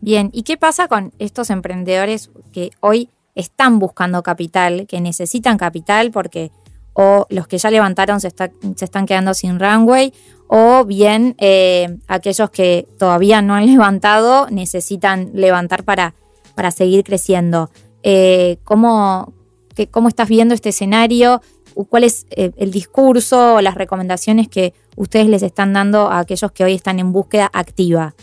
Bien, 0.00 0.30
¿y 0.32 0.44
qué 0.44 0.56
pasa 0.56 0.86
con 0.86 1.12
estos 1.18 1.50
emprendedores 1.50 2.30
que 2.52 2.70
hoy 2.78 3.08
están 3.34 3.80
buscando 3.80 4.22
capital, 4.22 4.86
que 4.86 5.00
necesitan 5.00 5.58
capital 5.58 6.12
porque 6.12 6.50
o 7.00 7.28
los 7.30 7.46
que 7.46 7.58
ya 7.58 7.70
levantaron 7.70 8.20
se, 8.20 8.26
están 8.26 9.06
quedando 9.06 9.32
sin 9.32 9.60
runway, 9.60 10.12
o 10.48 10.84
bien 10.84 11.36
eh, 11.38 11.96
aquellos 12.08 12.50
que 12.50 12.88
todavía 12.98 13.40
no 13.40 13.54
han 13.54 13.66
levantado 13.72 14.48
necesitan 14.50 15.30
levantar 15.32 15.84
para, 15.84 16.14
para 16.56 16.72
seguir 16.72 17.04
creciendo. 17.04 17.70
Eh, 18.02 18.58
¿cómo, 18.64 19.32
¿Cómo 19.92 20.08
estás 20.08 20.28
viendo 20.28 20.56
este 20.56 20.70
escenario? 20.70 21.40
¿Cuál 21.88 22.02
es 22.02 22.26
eh, 22.30 22.50
el 22.56 22.72
discurso 22.72 23.54
o 23.54 23.60
las 23.60 23.76
recomendaciones 23.76 24.48
que 24.48 24.74
ustedes 24.96 25.28
les 25.28 25.44
están 25.44 25.72
dando 25.72 26.10
a 26.10 26.18
aquellos 26.18 26.50
que 26.50 26.64
hoy 26.64 26.74
están 26.74 26.98
en 26.98 27.12
búsqueda 27.12 27.48
activa? 27.52 28.16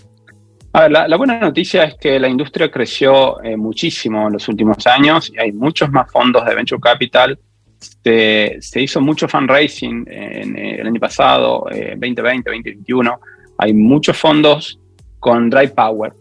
A 0.73 0.81
ver, 0.81 0.91
la, 0.91 1.15
buena 1.15 1.39
noticia 1.39 1.85
es 1.85 1.95
que 1.95 2.19
la 2.19 2.27
industria 2.27 2.69
creció 2.69 3.37
muchísimo 3.55 4.27
en 4.27 4.33
los 4.33 4.49
últimos 4.49 4.85
años 4.85 5.31
y 5.33 5.39
hay 5.39 5.53
muchos 5.53 5.89
más 5.89 6.11
fondos 6.11 6.43
de 6.43 6.53
venture 6.53 6.81
capital. 6.81 7.39
Se, 7.79 8.81
hizo 8.81 9.01
mucho 9.01 9.27
fundraising 9.27 10.05
en, 10.09 10.57
eh, 10.57 10.75
el 10.79 10.87
año 10.87 10.99
pasado, 10.99 11.65
2020, 11.69 12.49
2021. 12.49 13.19
Hay 13.57 13.73
muchos 13.73 14.17
fondos 14.17 14.79
con 15.19 15.49
dry 15.49 15.67
power, 15.69 16.13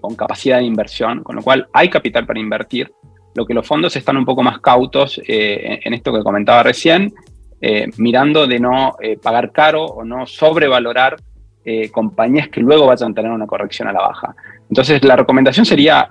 con 0.00 0.14
capacidad 0.14 0.58
de 0.58 0.64
inversión, 0.64 1.22
con 1.22 1.36
lo 1.36 1.42
cual 1.42 1.66
hay 1.72 1.88
capital 1.88 2.26
para 2.26 2.38
invertir 2.38 2.90
lo 3.34 3.46
que 3.46 3.54
los 3.54 3.66
fondos 3.66 3.94
están 3.96 4.16
un 4.16 4.24
poco 4.24 4.42
más 4.42 4.60
cautos 4.60 5.20
eh, 5.26 5.80
en 5.84 5.94
esto 5.94 6.12
que 6.12 6.22
comentaba 6.22 6.62
recién, 6.62 7.12
eh, 7.60 7.88
mirando 7.98 8.46
de 8.46 8.58
no 8.58 8.96
eh, 9.00 9.18
pagar 9.18 9.52
caro 9.52 9.84
o 9.84 10.04
no 10.04 10.26
sobrevalorar 10.26 11.16
compañías 11.92 12.48
que 12.48 12.60
luego 12.60 12.86
vayan 12.86 13.12
a 13.12 13.14
tener 13.14 13.30
una 13.30 13.46
corrección 13.46 13.86
a 13.86 13.92
la 13.92 14.00
baja. 14.00 14.34
Entonces, 14.68 15.04
la 15.04 15.14
recomendación 15.14 15.64
sería, 15.64 16.08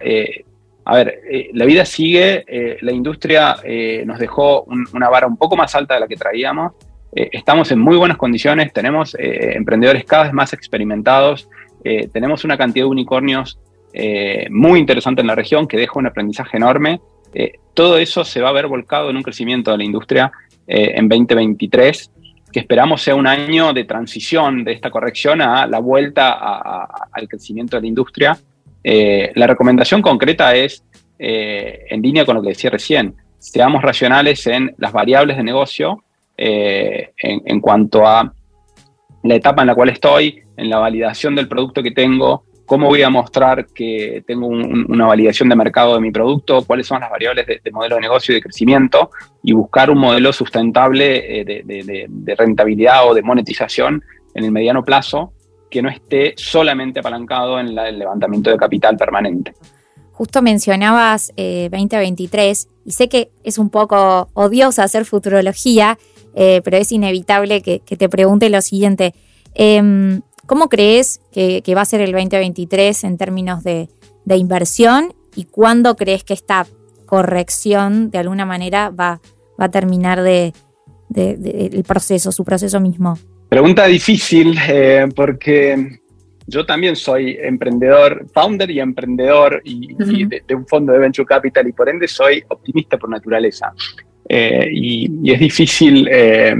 a 0.89 0.95
ver, 0.95 1.21
la 1.53 1.65
vida 1.65 1.85
sigue, 1.85 2.77
la 2.81 2.91
industria 2.91 3.55
nos 4.05 4.19
dejó 4.19 4.65
una 4.93 5.09
vara 5.09 5.27
un 5.27 5.37
poco 5.37 5.55
más 5.55 5.75
alta 5.75 5.93
de 5.93 5.99
la 5.99 6.07
que 6.07 6.15
traíamos, 6.15 6.73
estamos 7.11 7.71
en 7.71 7.79
muy 7.79 7.97
buenas 7.97 8.17
condiciones, 8.17 8.73
tenemos 8.73 9.15
emprendedores 9.19 10.03
cada 10.05 10.23
vez 10.23 10.33
más 10.33 10.53
experimentados, 10.53 11.47
tenemos 12.11 12.43
una 12.43 12.57
cantidad 12.57 12.85
de 12.85 12.89
unicornios 12.89 13.59
eh, 13.93 14.47
muy 14.51 14.79
interesante 14.79 15.21
en 15.21 15.27
la 15.27 15.35
región, 15.35 15.67
que 15.67 15.77
deja 15.77 15.93
un 15.95 16.05
aprendizaje 16.05 16.57
enorme. 16.57 17.01
Eh, 17.33 17.53
todo 17.73 17.97
eso 17.97 18.23
se 18.23 18.41
va 18.41 18.49
a 18.49 18.53
ver 18.53 18.67
volcado 18.67 19.09
en 19.09 19.17
un 19.17 19.23
crecimiento 19.23 19.71
de 19.71 19.77
la 19.77 19.83
industria 19.83 20.31
eh, 20.67 20.93
en 20.95 21.09
2023, 21.09 22.11
que 22.51 22.59
esperamos 22.59 23.01
sea 23.01 23.15
un 23.15 23.27
año 23.27 23.73
de 23.73 23.85
transición 23.85 24.63
de 24.63 24.73
esta 24.73 24.89
corrección 24.89 25.41
a 25.41 25.67
la 25.67 25.79
vuelta 25.79 26.87
al 27.11 27.27
crecimiento 27.27 27.77
de 27.77 27.81
la 27.81 27.87
industria. 27.87 28.37
La 28.83 29.47
recomendación 29.47 30.01
concreta 30.01 30.55
es, 30.55 30.83
en 31.17 32.01
línea 32.01 32.25
con 32.25 32.35
lo 32.35 32.41
que 32.41 32.49
decía 32.49 32.69
recién, 32.69 33.15
seamos 33.37 33.81
racionales 33.81 34.45
en 34.47 34.73
las 34.77 34.91
variables 34.91 35.37
de 35.37 35.43
negocio 35.43 36.03
en, 36.37 37.11
en 37.17 37.59
cuanto 37.59 38.07
a 38.07 38.33
la 39.23 39.35
etapa 39.35 39.61
en 39.61 39.67
la 39.67 39.75
cual 39.75 39.89
estoy, 39.89 40.43
en 40.55 40.69
la 40.69 40.79
validación 40.79 41.35
del 41.35 41.47
producto 41.47 41.83
que 41.83 41.91
tengo, 41.91 42.45
cómo 42.69 42.85
voy 42.85 43.01
a 43.01 43.09
mostrar 43.09 43.65
que 43.65 44.23
tengo 44.27 44.45
una 44.45 45.07
validación 45.07 45.49
de 45.49 45.55
mercado 45.55 45.95
de 45.95 46.01
mi 46.01 46.11
producto, 46.11 46.63
cuáles 46.67 46.85
son 46.85 47.01
las 47.01 47.09
variables 47.09 47.47
de, 47.47 47.71
modelo 47.71 47.95
de 47.95 48.01
negocio 48.01 48.31
y 48.31 48.35
de 48.35 48.43
crecimiento, 48.43 49.09
y 49.41 49.53
buscar 49.53 49.89
un 49.89 49.97
modelo 49.97 50.31
sustentable 50.31 51.41
eh, 51.41 51.63
de, 51.65 52.35
rentabilidad 52.37 53.09
o 53.09 53.15
de 53.15 53.23
monetización 53.23 54.03
en 54.35 54.43
el 54.43 54.51
mediano 54.51 54.83
plazo 54.83 55.33
que 55.69 55.81
no 55.81 55.89
esté 55.89 56.33
solamente 56.37 56.99
apalancado 56.99 57.59
en 57.59 57.77
el 57.77 57.99
levantamiento 57.99 58.49
de 58.49 58.57
capital 58.57 58.97
permanente. 58.97 59.53
Justo 60.11 60.41
mencionabas 60.41 61.31
2023 61.37 62.65
eh, 62.65 62.69
y 62.85 62.91
sé 62.91 63.07
que 63.07 63.31
es 63.43 63.57
un 63.57 63.69
poco 63.69 64.29
odioso 64.33 64.81
hacer 64.81 65.05
futurología, 65.05 65.97
eh, 66.35 66.61
pero 66.63 66.77
es 66.77 66.91
inevitable 66.91 67.61
que, 67.61 67.79
que, 67.79 67.95
te 67.95 68.09
pregunte 68.09 68.49
lo 68.49 68.61
siguiente. 68.61 69.13
Em, 69.53 70.21
¿Cómo 70.49 70.67
crees 70.67 71.21
que, 71.31 71.61
va 71.75 71.81
a 71.81 71.85
ser 71.85 72.01
el 72.01 72.11
2023 72.11 73.03
en 73.03 73.17
términos 73.17 73.63
de, 73.63 73.87
inversión 74.29 75.13
y 75.35 75.43
cuándo 75.43 75.95
crees 75.95 76.23
que 76.23 76.33
esta 76.33 76.65
corrección 77.05 78.09
de 78.09 78.17
alguna 78.17 78.47
manera 78.47 78.89
va, 78.89 79.21
a 79.59 79.69
terminar 79.69 80.23
de, 80.23 80.53
el 81.13 81.83
proceso, 81.83 82.31
su 82.31 82.43
proceso 82.43 82.79
mismo? 82.79 83.19
Pregunta 83.49 83.85
difícil 83.87 84.55
eh, 84.67 85.07
porque 85.15 85.99
yo 86.49 86.65
también 86.65 86.95
soy 86.95 87.37
emprendedor, 87.41 88.25
founder 88.33 88.69
y 88.71 88.79
emprendedor 88.79 89.61
y, 89.63 89.93
de, 89.95 90.55
un 90.55 90.67
fondo 90.67 90.93
de 90.93 90.99
venture 90.99 91.25
capital 91.25 91.67
y 91.67 91.73
por 91.73 91.89
ende 91.89 92.07
soy 92.07 92.43
optimista 92.47 92.97
por 92.97 93.09
naturaleza. 93.09 93.73
Eh, 94.27 94.69
y, 94.71 95.31
es 95.31 95.39
difícil 95.39 96.07
eh, 96.11 96.55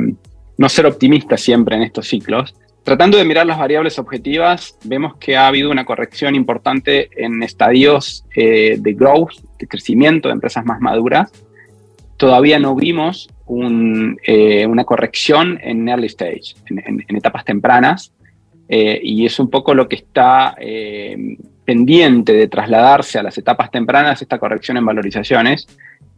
no 0.58 0.70
ser 0.70 0.86
optimista 0.86 1.38
siempre 1.38 1.76
en 1.76 1.84
estos 1.84 2.08
ciclos. 2.08 2.56
Tratando 2.84 3.18
de 3.18 3.26
mirar 3.26 3.46
las 3.46 3.60
variables 3.60 4.00
objetivas, 4.00 4.78
vemos 4.84 5.18
que 5.18 5.36
ha 5.36 5.48
habido 5.48 5.70
una 5.70 5.86
corrección 5.86 6.36
importante 6.36 7.10
en 7.16 7.44
estadios 7.44 8.26
eh, 8.36 8.78
de 8.80 8.94
growth, 8.94 9.34
de 9.60 9.68
crecimiento 9.68 10.28
de 10.28 10.34
empresas 10.34 10.66
más 10.66 10.80
maduras. 10.82 11.32
Todavía 12.18 12.60
no 12.60 12.76
vimos 12.76 13.30
eh, 13.50 14.66
una 14.66 14.84
corrección 14.84 15.60
en 15.62 15.88
early 15.88 16.08
stage, 16.08 16.56
en, 16.68 17.06
etapas 17.16 17.46
tempranas, 17.46 18.14
eh, 18.68 19.00
y 19.02 19.26
es 19.26 19.40
un 19.40 19.50
poco 19.50 19.74
lo 19.74 19.88
que 19.88 19.96
está 19.96 20.56
pendiente 21.66 22.34
de 22.34 22.48
trasladarse 22.48 23.20
a 23.20 23.24
las 23.24 23.38
etapas 23.38 23.72
tempranas, 23.72 24.22
esta 24.22 24.40
corrección 24.40 24.78
en 24.78 24.86
valorizaciones, 24.86 25.68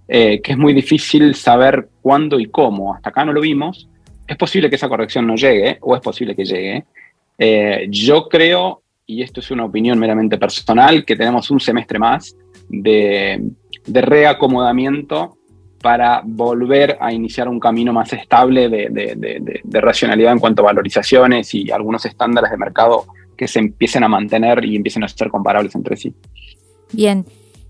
que 0.07 0.41
es 0.43 0.57
muy 0.57 0.73
difícil 0.73 1.35
saber 1.35 1.88
cuándo 2.01 2.39
y 2.39 2.47
cómo. 2.47 2.93
Hasta 2.93 3.09
acá 3.09 3.23
no 3.23 3.31
lo 3.31 3.39
vimos, 3.39 3.88
es 4.31 4.38
posible 4.38 4.69
que 4.69 4.77
esa 4.77 4.88
corrección 4.88 5.27
no 5.27 5.35
llegue 5.35 5.77
o 5.81 5.93
es 5.93 6.01
posible 6.01 6.35
que 6.35 6.45
llegue. 6.45 6.85
Eh, 7.38 7.88
yo 7.89 8.29
creo, 8.29 8.83
y 9.05 9.21
esto 9.23 9.41
es 9.41 9.51
una 9.51 9.65
opinión 9.65 10.00
meramente 10.00 10.38
personal, 10.38 11.03
que 11.03 11.17
tenemos 11.17 11.51
un 11.51 11.59
semestre 11.59 12.00
más 12.00 12.35
de, 12.69 13.41
reacomodamiento 13.85 15.38
para 15.81 16.21
volver 16.23 16.97
a 17.00 17.11
iniciar 17.11 17.47
un 17.47 17.59
camino 17.59 17.91
más 17.91 18.13
estable 18.13 18.69
de, 18.69 19.81
racionalidad 19.81 20.33
en 20.33 20.39
cuanto 20.39 20.61
a 20.61 20.65
valorizaciones 20.65 21.53
y 21.53 21.71
algunos 21.71 22.05
estándares 22.05 22.51
de 22.51 22.57
mercado 22.57 23.05
que 23.35 23.47
se 23.47 23.59
empiecen 23.59 24.03
a 24.03 24.07
mantener 24.07 24.63
y 24.63 24.75
empiecen 24.75 25.03
a 25.03 25.07
ser 25.07 25.29
comparables 25.29 25.73
entre 25.75 25.97
sí. 25.97 26.13
Bien, 26.91 27.25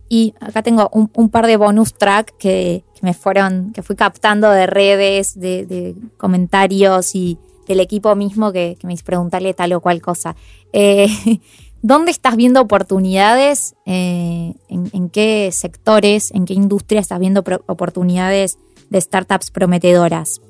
y 0.09 0.33
acá 0.41 0.61
tengo 0.61 0.89
un, 0.91 1.29
par 1.29 1.47
de 1.47 1.55
bonus 1.55 1.93
track 1.93 2.35
que, 2.37 2.83
me 3.01 3.13
fueron, 3.13 3.71
que 3.71 3.81
fui 3.81 3.95
captando 3.95 4.51
de 4.51 4.67
redes, 4.67 5.39
de, 5.39 5.95
comentarios 6.17 7.15
y 7.15 7.37
del 7.67 7.79
equipo 7.79 8.13
mismo 8.15 8.51
que, 8.51 8.77
me 8.83 8.93
hizo 8.93 9.05
preguntarle 9.05 9.53
tal 9.53 9.71
o 9.73 9.79
cual 9.79 10.01
cosa. 10.01 10.35
Eh, 10.73 11.07
¿Dónde 11.83 12.11
estás 12.11 12.35
viendo 12.35 12.61
oportunidades? 12.61 13.75
Eh, 13.85 14.53
en, 14.69 15.09
qué 15.09 15.49
sectores, 15.51 16.31
en 16.31 16.45
qué 16.45 16.53
industria 16.53 17.01
estás 17.01 17.19
viendo 17.19 17.43
oportunidades 17.65 18.59
de 18.89 19.01
startups 19.01 19.49
prometedoras? 19.49 20.41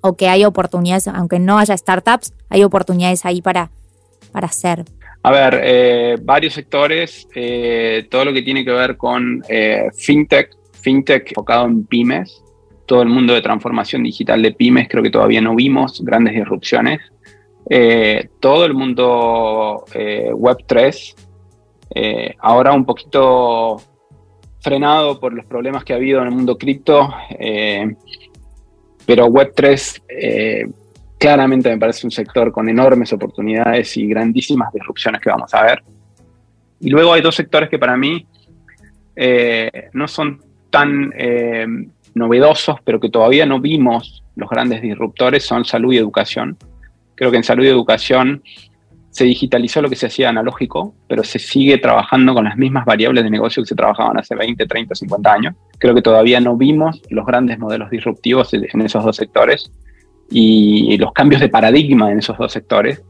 O 0.00 0.16
que 0.16 0.28
hay 0.28 0.44
oportunidades, 0.44 1.06
aunque 1.06 1.38
no 1.38 1.58
haya 1.58 1.76
startups, 1.76 2.32
hay 2.48 2.64
oportunidades 2.64 3.24
ahí 3.24 3.40
para, 3.40 3.70
para 4.32 4.48
hacer. 4.48 4.84
A 5.22 5.30
ver, 5.30 5.60
eh, 5.62 6.16
varios 6.20 6.54
sectores, 6.54 7.26
eh, 7.34 8.06
todo 8.10 8.26
lo 8.26 8.32
que 8.32 8.42
tiene 8.42 8.64
que 8.64 8.72
ver 8.72 8.96
con 8.96 9.42
eh, 9.48 9.88
fintech, 9.94 10.50
fintech 10.72 11.28
enfocado 11.28 11.66
en 11.66 11.84
pymes, 11.84 12.42
todo 12.84 13.00
el 13.00 13.08
mundo 13.08 13.32
de 13.32 13.40
transformación 13.40 14.02
digital 14.02 14.42
de 14.42 14.52
pymes, 14.52 14.88
creo 14.88 15.02
que 15.02 15.10
todavía 15.10 15.40
no 15.40 15.54
vimos 15.54 16.02
grandes 16.04 16.34
disrupciones. 16.34 17.00
Todo 18.40 18.64
el 18.64 18.74
mundo 18.74 19.84
Web3, 19.92 21.14
ahora 22.38 22.72
un 22.72 22.84
poquito 22.84 23.80
frenado 24.60 25.18
por 25.18 25.32
los 25.32 25.46
problemas 25.46 25.84
que 25.84 25.92
ha 25.92 25.96
habido 25.96 26.20
en 26.20 26.28
el 26.28 26.34
mundo 26.34 26.58
cripto, 26.58 27.12
pero 29.06 29.26
Web3 29.28 30.72
claramente 31.18 31.70
me 31.70 31.78
parece 31.78 32.06
un 32.06 32.10
sector 32.10 32.52
con 32.52 32.68
enormes 32.68 33.10
oportunidades 33.14 33.96
y 33.96 34.06
grandísimas 34.06 34.70
disrupciones 34.72 35.22
que 35.22 35.30
vamos 35.30 35.54
a 35.54 35.62
ver. 35.62 35.82
Y 36.80 36.90
luego 36.90 37.14
hay 37.14 37.22
dos 37.22 37.34
sectores 37.34 37.70
que 37.70 37.78
para 37.78 37.96
mí 37.96 38.26
eh, 39.16 39.88
no 39.94 40.06
son 40.06 40.42
tan 40.68 41.12
eh, 41.16 41.66
novedosos, 42.14 42.76
pero 42.84 43.00
que 43.00 43.08
todavía 43.08 43.46
no 43.46 43.58
vimos 43.58 44.22
los 44.36 44.50
grandes 44.50 44.82
disruptores, 44.82 45.44
son 45.44 45.64
salud 45.64 45.94
y 45.94 45.96
educación. 45.96 46.58
Creo 47.14 47.30
que 47.30 47.36
en 47.36 47.44
salud 47.44 47.64
y 47.64 47.68
educación 47.68 48.42
se 49.10 49.24
digitalizó 49.24 49.80
lo 49.80 49.88
que 49.88 49.96
se 49.96 50.06
hacía 50.06 50.30
analógico, 50.30 50.94
pero 51.08 51.22
se 51.22 51.38
sigue 51.38 51.78
trabajando 51.78 52.34
con 52.34 52.44
las 52.44 52.56
mismas 52.56 52.84
variables 52.84 53.22
de 53.22 53.30
negocio 53.30 53.62
que 53.62 53.68
se 53.68 53.76
trabajaban 53.76 54.18
hace 54.18 54.34
20, 54.34 54.66
30, 54.66 54.94
50 54.94 55.32
años. 55.32 55.54
Creo 55.78 55.94
que 55.94 56.02
todavía 56.02 56.40
no 56.40 56.56
vimos 56.56 57.00
los 57.10 57.24
grandes 57.24 57.58
modelos 57.58 57.90
disruptivos 57.90 58.52
en 58.54 58.80
esos 58.82 59.04
dos 59.04 59.16
sectores 59.16 59.70
y 60.30 60.96
los 60.96 61.12
cambios 61.12 61.40
de 61.40 61.48
paradigma 61.48 62.10
en 62.10 62.18
esos 62.18 62.36
dos 62.36 62.50
sectores. 62.50 63.02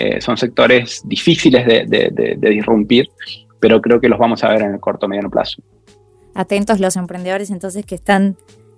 Eh, 0.00 0.20
son 0.20 0.36
sectores 0.36 1.02
difíciles 1.06 1.66
de, 1.66 1.84
de, 2.38 2.50
disrumpir 2.50 3.10
pero 3.58 3.80
creo 3.80 4.00
que 4.00 4.08
los 4.08 4.18
vamos 4.18 4.44
a 4.44 4.48
ver 4.48 4.62
en 4.62 4.74
el 4.74 4.80
corto 4.80 5.06
o 5.06 5.08
mediano 5.08 5.28
plazo. 5.28 5.60
Atentos 6.34 6.78
los 6.78 6.96
emprendedores 6.96 7.50
entonces 7.50 7.84
que 7.84 7.96
están 7.96 8.36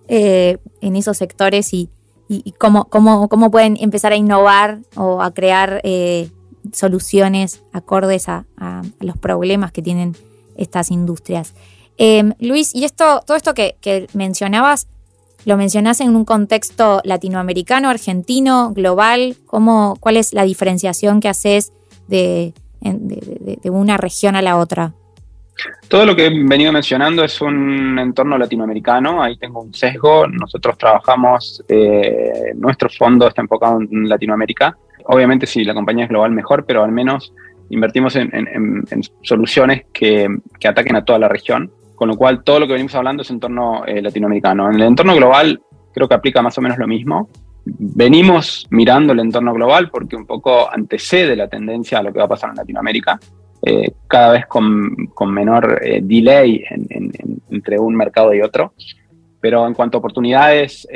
eh, 0.08 0.56
en 0.80 0.96
esos 0.96 1.18
sectores 1.18 1.74
y, 1.74 1.90
cómo, 2.58 2.86
cómo, 2.86 3.28
cómo, 3.28 3.50
pueden 3.50 3.76
empezar 3.80 4.12
a 4.12 4.16
innovar 4.16 4.80
o 4.94 5.22
a 5.22 5.32
crear 5.32 5.80
eh, 5.84 6.30
soluciones 6.72 7.62
acordes 7.72 8.28
a, 8.28 8.44
los 9.00 9.16
problemas 9.16 9.72
que 9.72 9.82
tienen 9.82 10.16
estas 10.56 10.90
industrias. 10.90 11.54
Em, 11.96 12.34
Luis, 12.38 12.74
y 12.74 12.84
esto, 12.84 13.22
todo 13.26 13.36
esto 13.36 13.54
que, 13.54 14.06
mencionabas, 14.12 14.86
lo 15.44 15.56
mencionás 15.56 16.00
en 16.00 16.14
un 16.14 16.24
contexto 16.24 17.00
latinoamericano, 17.04 17.88
argentino, 17.88 18.72
global. 18.72 19.36
¿Cómo, 19.46 19.96
¿Cuál 20.00 20.18
es 20.18 20.34
la 20.34 20.44
diferenciación 20.44 21.20
que 21.20 21.28
haces 21.28 21.72
de, 22.08 22.52
de, 22.80 23.70
una 23.70 23.96
región 23.96 24.36
a 24.36 24.42
la 24.42 24.58
otra? 24.58 24.94
Todo 25.88 26.06
lo 26.06 26.16
que 26.16 26.26
he 26.26 26.30
venido 26.30 26.72
mencionando 26.72 27.24
es 27.24 27.40
un 27.40 27.98
entorno 27.98 28.38
latinoamericano, 28.38 29.22
ahí 29.22 29.36
tengo 29.36 29.60
un 29.60 29.74
sesgo, 29.74 30.26
nosotros 30.26 30.78
trabajamos, 30.78 31.62
eh, 31.68 32.52
nuestro 32.54 32.88
fondo 32.88 33.28
está 33.28 33.42
enfocado 33.42 33.80
en 33.80 34.08
Latinoamérica, 34.08 34.76
obviamente 35.04 35.46
si 35.46 35.64
la 35.64 35.74
compañía 35.74 36.04
es 36.04 36.10
global 36.10 36.32
mejor, 36.32 36.64
pero 36.64 36.84
al 36.84 36.92
menos 36.92 37.32
invertimos 37.70 38.16
en, 38.16 38.84
soluciones 39.22 39.84
que, 39.92 40.28
ataquen 40.66 40.96
a 40.96 41.04
toda 41.04 41.18
la 41.18 41.28
región, 41.28 41.70
con 41.94 42.08
lo 42.08 42.16
cual 42.16 42.42
todo 42.42 42.60
lo 42.60 42.66
que 42.66 42.72
venimos 42.72 42.94
hablando 42.94 43.22
es 43.22 43.30
entorno 43.30 43.84
eh, 43.86 44.02
latinoamericano. 44.02 44.68
En 44.68 44.76
el 44.76 44.82
entorno 44.82 45.14
global 45.14 45.60
creo 45.92 46.08
que 46.08 46.14
aplica 46.14 46.42
más 46.42 46.56
o 46.58 46.60
menos 46.60 46.78
lo 46.78 46.86
mismo. 46.86 47.28
Venimos 47.64 48.66
mirando 48.70 49.12
el 49.12 49.20
entorno 49.20 49.52
global 49.52 49.90
porque 49.90 50.16
un 50.16 50.26
poco 50.26 50.72
antecede 50.72 51.36
la 51.36 51.48
tendencia 51.48 51.98
a 51.98 52.02
lo 52.02 52.12
que 52.12 52.18
va 52.18 52.24
a 52.24 52.28
pasar 52.28 52.50
en 52.50 52.56
Latinoamérica, 52.56 53.20
eh, 53.62 53.92
cada 54.06 54.32
vez 54.32 54.46
con, 54.46 55.08
menor 55.28 55.80
eh, 55.82 56.00
delay 56.02 56.64
entre 57.50 57.78
un 57.78 57.94
mercado 57.94 58.34
y 58.34 58.40
otro. 58.40 58.74
Pero 59.40 59.66
en 59.66 59.74
cuanto 59.74 59.96
a 59.96 60.00
oportunidades, 60.00 60.86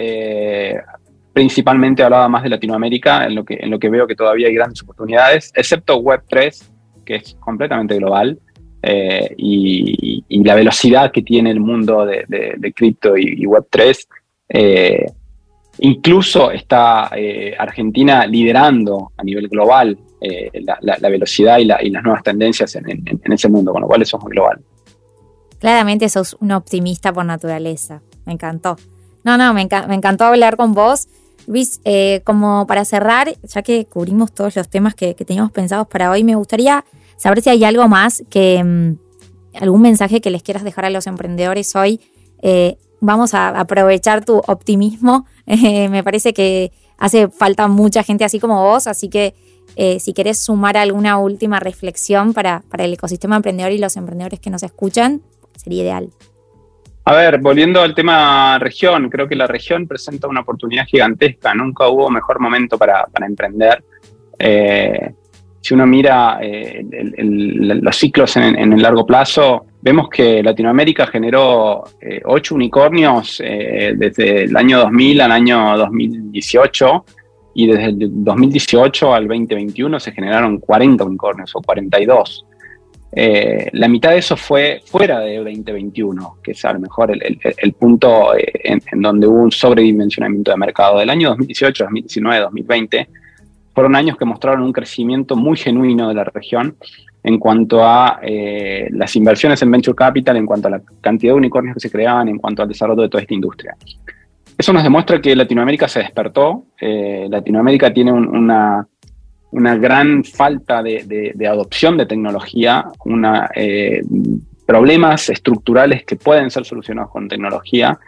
principalmente 1.33 2.03
hablaba 2.03 2.29
más 2.29 2.43
de 2.43 2.51
Latinoamérica, 2.51 3.25
en 3.25 3.35
lo 3.35 3.45
que, 3.45 3.59
en 3.61 3.71
lo 3.71 3.79
que 3.79 3.89
veo 3.89 4.07
que 4.07 4.15
todavía 4.15 4.49
hay 4.49 4.55
grandes 4.55 4.83
oportunidades, 4.83 5.51
excepto 5.55 6.01
Web3, 6.01 6.71
que 7.07 7.17
es 7.17 7.35
completamente 7.41 7.97
global, 7.97 8.39
eh, 8.87 9.35
y, 9.39 10.25
la 10.45 10.55
velocidad 10.55 11.11
que 11.11 11.23
tiene 11.23 11.51
el 11.51 11.61
mundo 11.61 12.05
de, 12.05 12.73
cripto 12.77 13.17
y, 13.17 13.47
Web3. 13.47 14.07
Eh, 14.51 15.07
incluso 15.79 16.51
está 16.51 17.11
eh, 17.17 17.55
Argentina 17.59 18.27
liderando 18.27 19.13
a 19.17 19.25
nivel 19.25 19.49
global 19.49 19.99
la, 20.81 21.09
velocidad 21.09 21.59
y, 21.59 21.65
las 21.65 22.03
nuevas 22.03 22.23
tendencias 22.23 22.75
en, 22.77 23.21
ese 23.25 23.49
mundo, 23.49 23.73
con 23.73 23.83
lo 23.83 23.89
cual 23.89 24.03
eso 24.03 24.19
es 24.19 24.25
global. 24.25 24.61
Claramente 25.59 26.09
sos 26.09 26.37
un 26.41 26.53
optimista 26.53 27.13
por 27.13 27.25
naturaleza. 27.25 28.03
Me 28.27 28.33
encantó. 28.35 28.77
No, 29.23 29.39
no, 29.39 29.55
me, 29.55 29.67
me 29.89 29.95
encantó 29.95 30.25
hablar 30.25 30.57
con 30.57 30.75
vos. 30.75 31.09
Luis, 31.47 31.81
eh, 31.85 32.23
como 32.25 32.67
para 32.67 32.85
cerrar, 32.85 33.35
ya 33.43 33.63
que 33.63 33.85
cubrimos 33.85 34.33
todos 34.33 34.57
los 34.57 34.69
temas 34.69 34.95
que, 34.95 35.15
teníamos 35.15 35.53
pensados 35.53 35.87
para 35.87 36.11
hoy, 36.11 36.25
me 36.25 36.37
gustaría 36.37 36.85
saber 37.17 37.43
si 37.43 37.51
hay 37.51 37.65
algo 37.65 37.89
más 37.89 38.25
que 38.31 38.63
mm, 38.63 38.97
algún 39.61 39.83
mensaje 39.83 40.21
que 40.21 40.31
les 40.31 40.43
quieras 40.43 40.65
dejar 40.65 40.87
a 40.87 40.91
los 40.91 41.07
emprendedores 41.07 41.75
hoy. 41.77 42.01
Eh, 42.43 42.77
vamos 43.01 43.35
a 43.35 43.49
aprovechar 43.49 44.25
tu 44.25 44.39
optimismo. 44.47 45.27
Eh, 45.47 45.91
me 45.91 46.03
parece 46.03 46.33
que 46.33 46.73
hace 46.97 47.29
falta 47.29 47.69
mucha 47.69 48.03
gente 48.03 48.25
así 48.25 48.41
como 48.41 48.63
vos, 48.63 48.87
así 48.87 49.11
que 49.11 49.35
si 49.77 50.13
querés 50.13 50.39
sumar 50.39 50.77
alguna 50.77 51.19
última 51.19 51.59
reflexión 51.59 52.33
para, 52.33 52.63
para 52.71 52.85
el 52.85 52.93
ecosistema 52.93 53.37
emprendedor 53.37 53.73
y 53.73 53.79
los 53.79 53.97
emprendedores 53.97 54.41
que 54.41 54.51
nos 54.51 54.63
escuchan, 54.63 55.23
sería 55.57 55.83
ideal. 55.83 56.11
A 57.07 57.15
ver, 57.15 57.39
volviendo 57.39 57.83
al 57.83 57.95
tema 57.95 58.59
región, 58.59 59.11
creo 59.11 59.29
que 59.29 59.37
la 59.37 59.47
región 59.47 59.87
presenta 59.87 60.27
una 60.27 60.41
oportunidad 60.41 60.87
gigantesca. 60.87 61.55
Nunca 61.55 61.87
hubo 61.89 62.09
mejor 62.09 62.41
momento 62.41 62.79
para, 62.79 63.07
emprender. 63.27 63.85
Eh, 64.39 65.13
si 65.61 65.75
uno 65.75 65.87
mira 65.87 66.39
eh, 66.41 66.83
los 67.19 67.97
ciclos 67.97 68.37
en, 68.39 68.73
el 68.73 68.81
largo 68.81 69.05
plazo, 69.05 69.67
vemos 69.83 70.09
que 70.09 70.43
Latinoamérica 70.43 71.07
generó 71.07 71.85
eh, 72.01 72.23
ocho 72.25 72.55
unicornios 72.55 73.39
desde 73.39 74.45
el 74.45 74.57
año 74.57 74.79
2000 74.81 75.21
al 75.21 75.33
año 75.33 75.77
2018 75.77 77.05
y 77.55 77.69
desde 77.69 77.87
el 77.87 78.25
2018 78.25 79.15
al 79.15 79.29
2021 79.29 80.01
se 80.01 80.13
generaron 80.13 80.59
40 80.59 81.05
unicornios 81.05 81.55
o 81.55 81.63
42. 81.63 82.47
Eh, 83.17 83.69
la 83.73 83.87
mitad 83.87 84.11
de 84.11 84.19
eso 84.19 84.37
fue 84.37 84.83
fuera 84.85 85.21
de 85.21 85.37
2021, 85.37 86.39
que 86.43 86.51
es 86.51 86.65
a 86.65 86.73
lo 86.73 86.81
mejor 86.81 87.13
el, 87.13 87.73
punto 87.75 88.37
eh, 88.37 88.45
en, 88.65 88.81
donde 89.01 89.29
hubo 89.29 89.41
un 89.41 89.53
sobredimensionamiento 89.53 90.51
de 90.51 90.57
mercado. 90.57 90.99
Del 90.99 91.11
año 91.11 91.29
2018, 91.29 91.85
2019, 91.85 92.41
2020 92.41 93.09
fueron 93.73 93.95
años 93.95 94.17
que 94.17 94.25
mostraron 94.25 94.63
un 94.63 94.73
crecimiento 94.73 95.37
muy 95.37 95.57
genuino 95.57 96.09
de 96.09 96.15
la 96.15 96.25
región 96.25 96.77
en 97.23 97.39
cuanto 97.39 97.85
a 97.85 98.19
eh, 98.23 98.89
las 98.91 99.15
inversiones 99.15 99.63
en 99.63 99.71
venture 99.71 99.95
capital, 99.95 100.37
en 100.37 100.47
cuanto 100.47 100.69
a 100.69 100.73
la 100.73 100.83
cantidad 101.01 101.33
de 101.33 101.39
unicornios 101.39 101.75
que 101.75 101.81
se 101.81 101.91
creaban, 101.91 102.29
en 102.29 102.39
cuanto 102.39 102.63
al 102.63 102.69
desarrollo 102.69 103.03
de 103.03 103.09
toda 103.09 103.23
esta 103.23 103.35
industria. 103.35 103.77
Eso 104.57 104.73
nos 104.73 104.83
demuestra 104.83 105.21
que 105.21 105.35
Latinoamérica 105.35 105.89
se 105.89 106.01
despertó. 106.01 106.67
Latinoamérica 106.81 107.93
tiene 107.93 108.13
una 108.13 108.87
gran 109.77 110.25
falta 110.25 110.83
de, 110.83 111.35
adopción 111.49 111.97
de 111.97 112.07
tecnología, 112.07 112.85
eh, 113.55 114.03
problemas 114.67 115.29
estructurales 115.29 116.05
que 116.05 116.17
pueden 116.17 116.51
ser 116.51 116.65
solucionados 116.65 117.11
con 117.11 117.29
tecnología, 117.29 117.99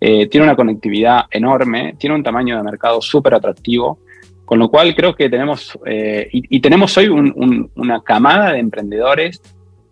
eh, 0.00 0.26
tiene 0.28 0.46
una 0.46 0.56
conectividad 0.56 1.24
enorme, 1.30 1.94
tiene 1.98 2.16
un 2.16 2.22
tamaño 2.22 2.56
de 2.56 2.62
mercado 2.62 3.00
súper 3.00 3.34
atractivo, 3.34 4.00
con 4.44 4.58
lo 4.58 4.68
cual 4.68 4.94
creo 4.94 5.14
que 5.14 5.30
tenemos, 5.30 5.78
eh, 5.86 6.28
y, 6.32 6.60
tenemos 6.60 6.96
hoy 6.98 7.08
una 7.08 8.00
camada 8.02 8.52
de 8.52 8.58
emprendedores 8.58 9.40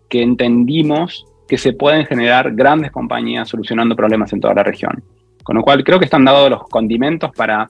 que 0.09 0.21
entendimos 0.21 1.25
que 1.47 1.57
se 1.57 1.73
pueden 1.73 2.05
generar 2.05 2.53
grandes 2.53 2.91
compañías 2.91 3.49
solucionando 3.49 3.95
problemas 3.95 4.31
en 4.33 4.41
toda 4.41 4.53
la 4.53 4.63
región. 4.63 5.03
Con 5.43 5.57
lo 5.57 5.61
cual 5.61 5.83
creo 5.83 5.99
que 5.99 6.05
están 6.05 6.25
dados 6.25 6.49
los 6.49 6.63
condimentos 6.69 7.31
para 7.35 7.67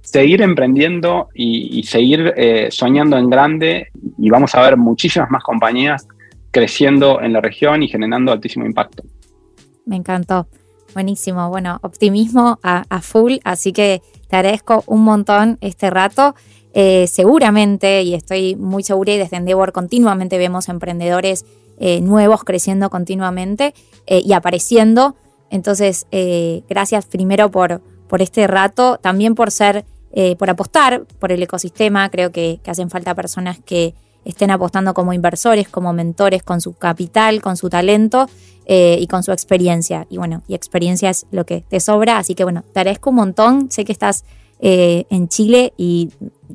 seguir 0.00 0.40
emprendiendo 0.40 1.28
y, 1.34 1.82
seguir 1.82 2.32
eh, 2.36 2.68
soñando 2.70 3.18
en 3.18 3.28
grande 3.28 3.88
y 4.16 4.30
vamos 4.30 4.54
a 4.54 4.62
ver 4.62 4.76
muchísimas 4.76 5.30
más 5.30 5.42
compañías 5.42 6.06
creciendo 6.50 7.20
en 7.20 7.34
la 7.34 7.40
región 7.40 7.82
y 7.82 7.88
generando 7.88 8.32
altísimo 8.32 8.64
impacto. 8.64 9.02
Me 9.84 9.96
encantó. 9.96 10.46
Buenísimo. 10.94 11.50
Bueno, 11.50 11.78
optimismo 11.82 12.58
a, 12.62 13.00
full, 13.02 13.34
así 13.44 13.72
que 13.72 14.00
te 14.28 14.36
agradezco 14.36 14.82
un 14.86 15.04
montón 15.04 15.58
este 15.60 15.90
rato. 15.90 16.34
Eh, 16.72 17.06
seguramente, 17.06 18.02
y 18.02 18.14
estoy 18.14 18.56
muy 18.56 18.82
segura, 18.82 19.12
y 19.12 19.18
desde 19.18 19.36
Endeavor 19.36 19.72
continuamente 19.72 20.38
vemos 20.38 20.68
emprendedores 20.70 21.44
eh, 21.78 22.00
nuevos 22.00 22.44
creciendo 22.44 22.88
continuamente 22.88 23.74
y 24.06 24.32
apareciendo. 24.32 25.16
Entonces, 25.50 26.06
gracias 26.68 27.06
primero 27.06 27.50
por, 27.50 27.80
por 28.08 28.22
este 28.22 28.46
rato, 28.46 28.98
también 28.98 29.34
por 29.34 29.50
ser 29.50 29.84
eh, 30.10 30.36
por 30.36 30.48
apostar 30.48 31.04
por 31.18 31.32
el 31.32 31.42
ecosistema. 31.42 32.08
Creo 32.10 32.32
que, 32.32 32.60
hacen 32.66 32.90
falta 32.90 33.14
personas 33.14 33.58
que 33.58 33.94
estén 34.24 34.50
apostando 34.50 34.94
como 34.94 35.12
inversores, 35.12 35.68
como 35.68 35.92
mentores, 35.92 36.42
con 36.42 36.60
su 36.60 36.72
capital, 36.74 37.42
con 37.42 37.56
su 37.56 37.68
talento 37.68 38.26
eh, 38.64 38.96
y 39.00 39.06
con 39.06 39.22
su 39.22 39.32
experiencia. 39.32 40.06
Y 40.08 40.16
bueno, 40.16 40.42
y 40.48 40.54
experiencia 40.54 41.10
es 41.10 41.26
lo 41.30 41.44
que 41.44 41.62
te 41.68 41.80
sobra. 41.80 42.18
Así 42.18 42.34
que 42.34 42.44
bueno, 42.44 42.64
te 42.72 42.80
agradezco 42.80 43.10
un 43.10 43.16
montón. 43.16 43.70
Sé 43.70 43.84
que 43.84 43.92
estás 43.92 44.24
eh, 44.60 45.04
en 45.10 45.28
Chile 45.28 45.74
y 45.76 46.10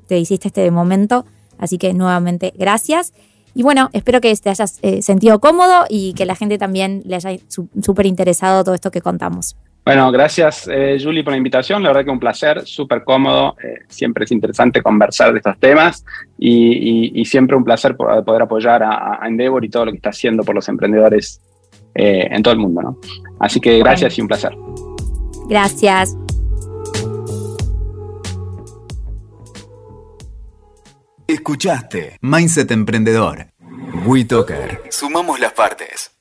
te 0.08 0.18
hiciste 0.18 0.48
este 0.48 0.70
momento. 0.72 1.26
Así 1.60 1.78
que 1.78 1.94
nuevamente 1.94 2.54
gracias. 2.58 3.14
Y 3.56 3.64
bueno, 3.64 3.90
espero 3.94 4.20
que 4.20 4.36
te 4.36 4.50
hayas 4.50 4.80
sentido 5.02 5.40
cómodo 5.40 5.86
y 5.90 6.14
que 6.14 6.26
la 6.26 6.36
gente 6.36 6.58
también 6.58 7.04
le 7.06 7.16
haya 7.16 7.32
súper 7.48 8.06
interesado 8.06 8.64
todo 8.64 8.76
esto 8.76 8.92
que 8.92 9.02
contamos. 9.02 9.56
Bueno, 9.86 10.10
gracias 10.14 10.70
eh, 10.72 10.98
Julie 11.02 11.26
por 11.26 11.34
la 11.34 11.38
invitación, 11.38 11.84
la 11.84 11.90
verdad 11.90 12.06
que 12.06 12.12
un 12.12 12.20
placer, 12.20 12.66
súper 12.66 13.04
cómodo, 13.04 13.58
eh, 13.62 13.80
siempre 13.90 14.24
es 14.24 14.32
interesante 14.32 14.82
conversar 14.82 15.34
de 15.34 15.40
estos 15.40 15.58
temas 15.60 16.06
y, 16.38 17.24
siempre 17.26 17.56
un 17.56 17.64
placer 17.64 17.96
poder 17.98 18.42
apoyar 18.42 18.84
a, 18.84 19.20
Endeavor 19.26 19.64
y 19.66 19.70
todo 19.70 19.86
lo 19.86 19.92
que 19.92 19.98
está 19.98 20.10
haciendo 20.10 20.44
por 20.44 20.56
los 20.56 20.70
emprendedores 20.70 21.42
eh, 21.96 22.28
en 22.30 22.44
todo 22.44 22.54
el 22.54 22.60
mundo. 22.60 22.82
¿no? 22.82 22.98
Así 23.40 23.60
que 23.60 23.80
gracias 23.80 24.18
y 24.18 24.22
un 24.22 24.28
placer. 24.28 24.56
Gracias. 25.50 26.16
Escuchaste 31.34 32.20
Mindset 32.22 32.70
Emprendedor. 32.70 33.48
WeToker. 34.06 34.84
Sumamos 34.92 35.40
las 35.40 35.54
partes. 35.54 36.13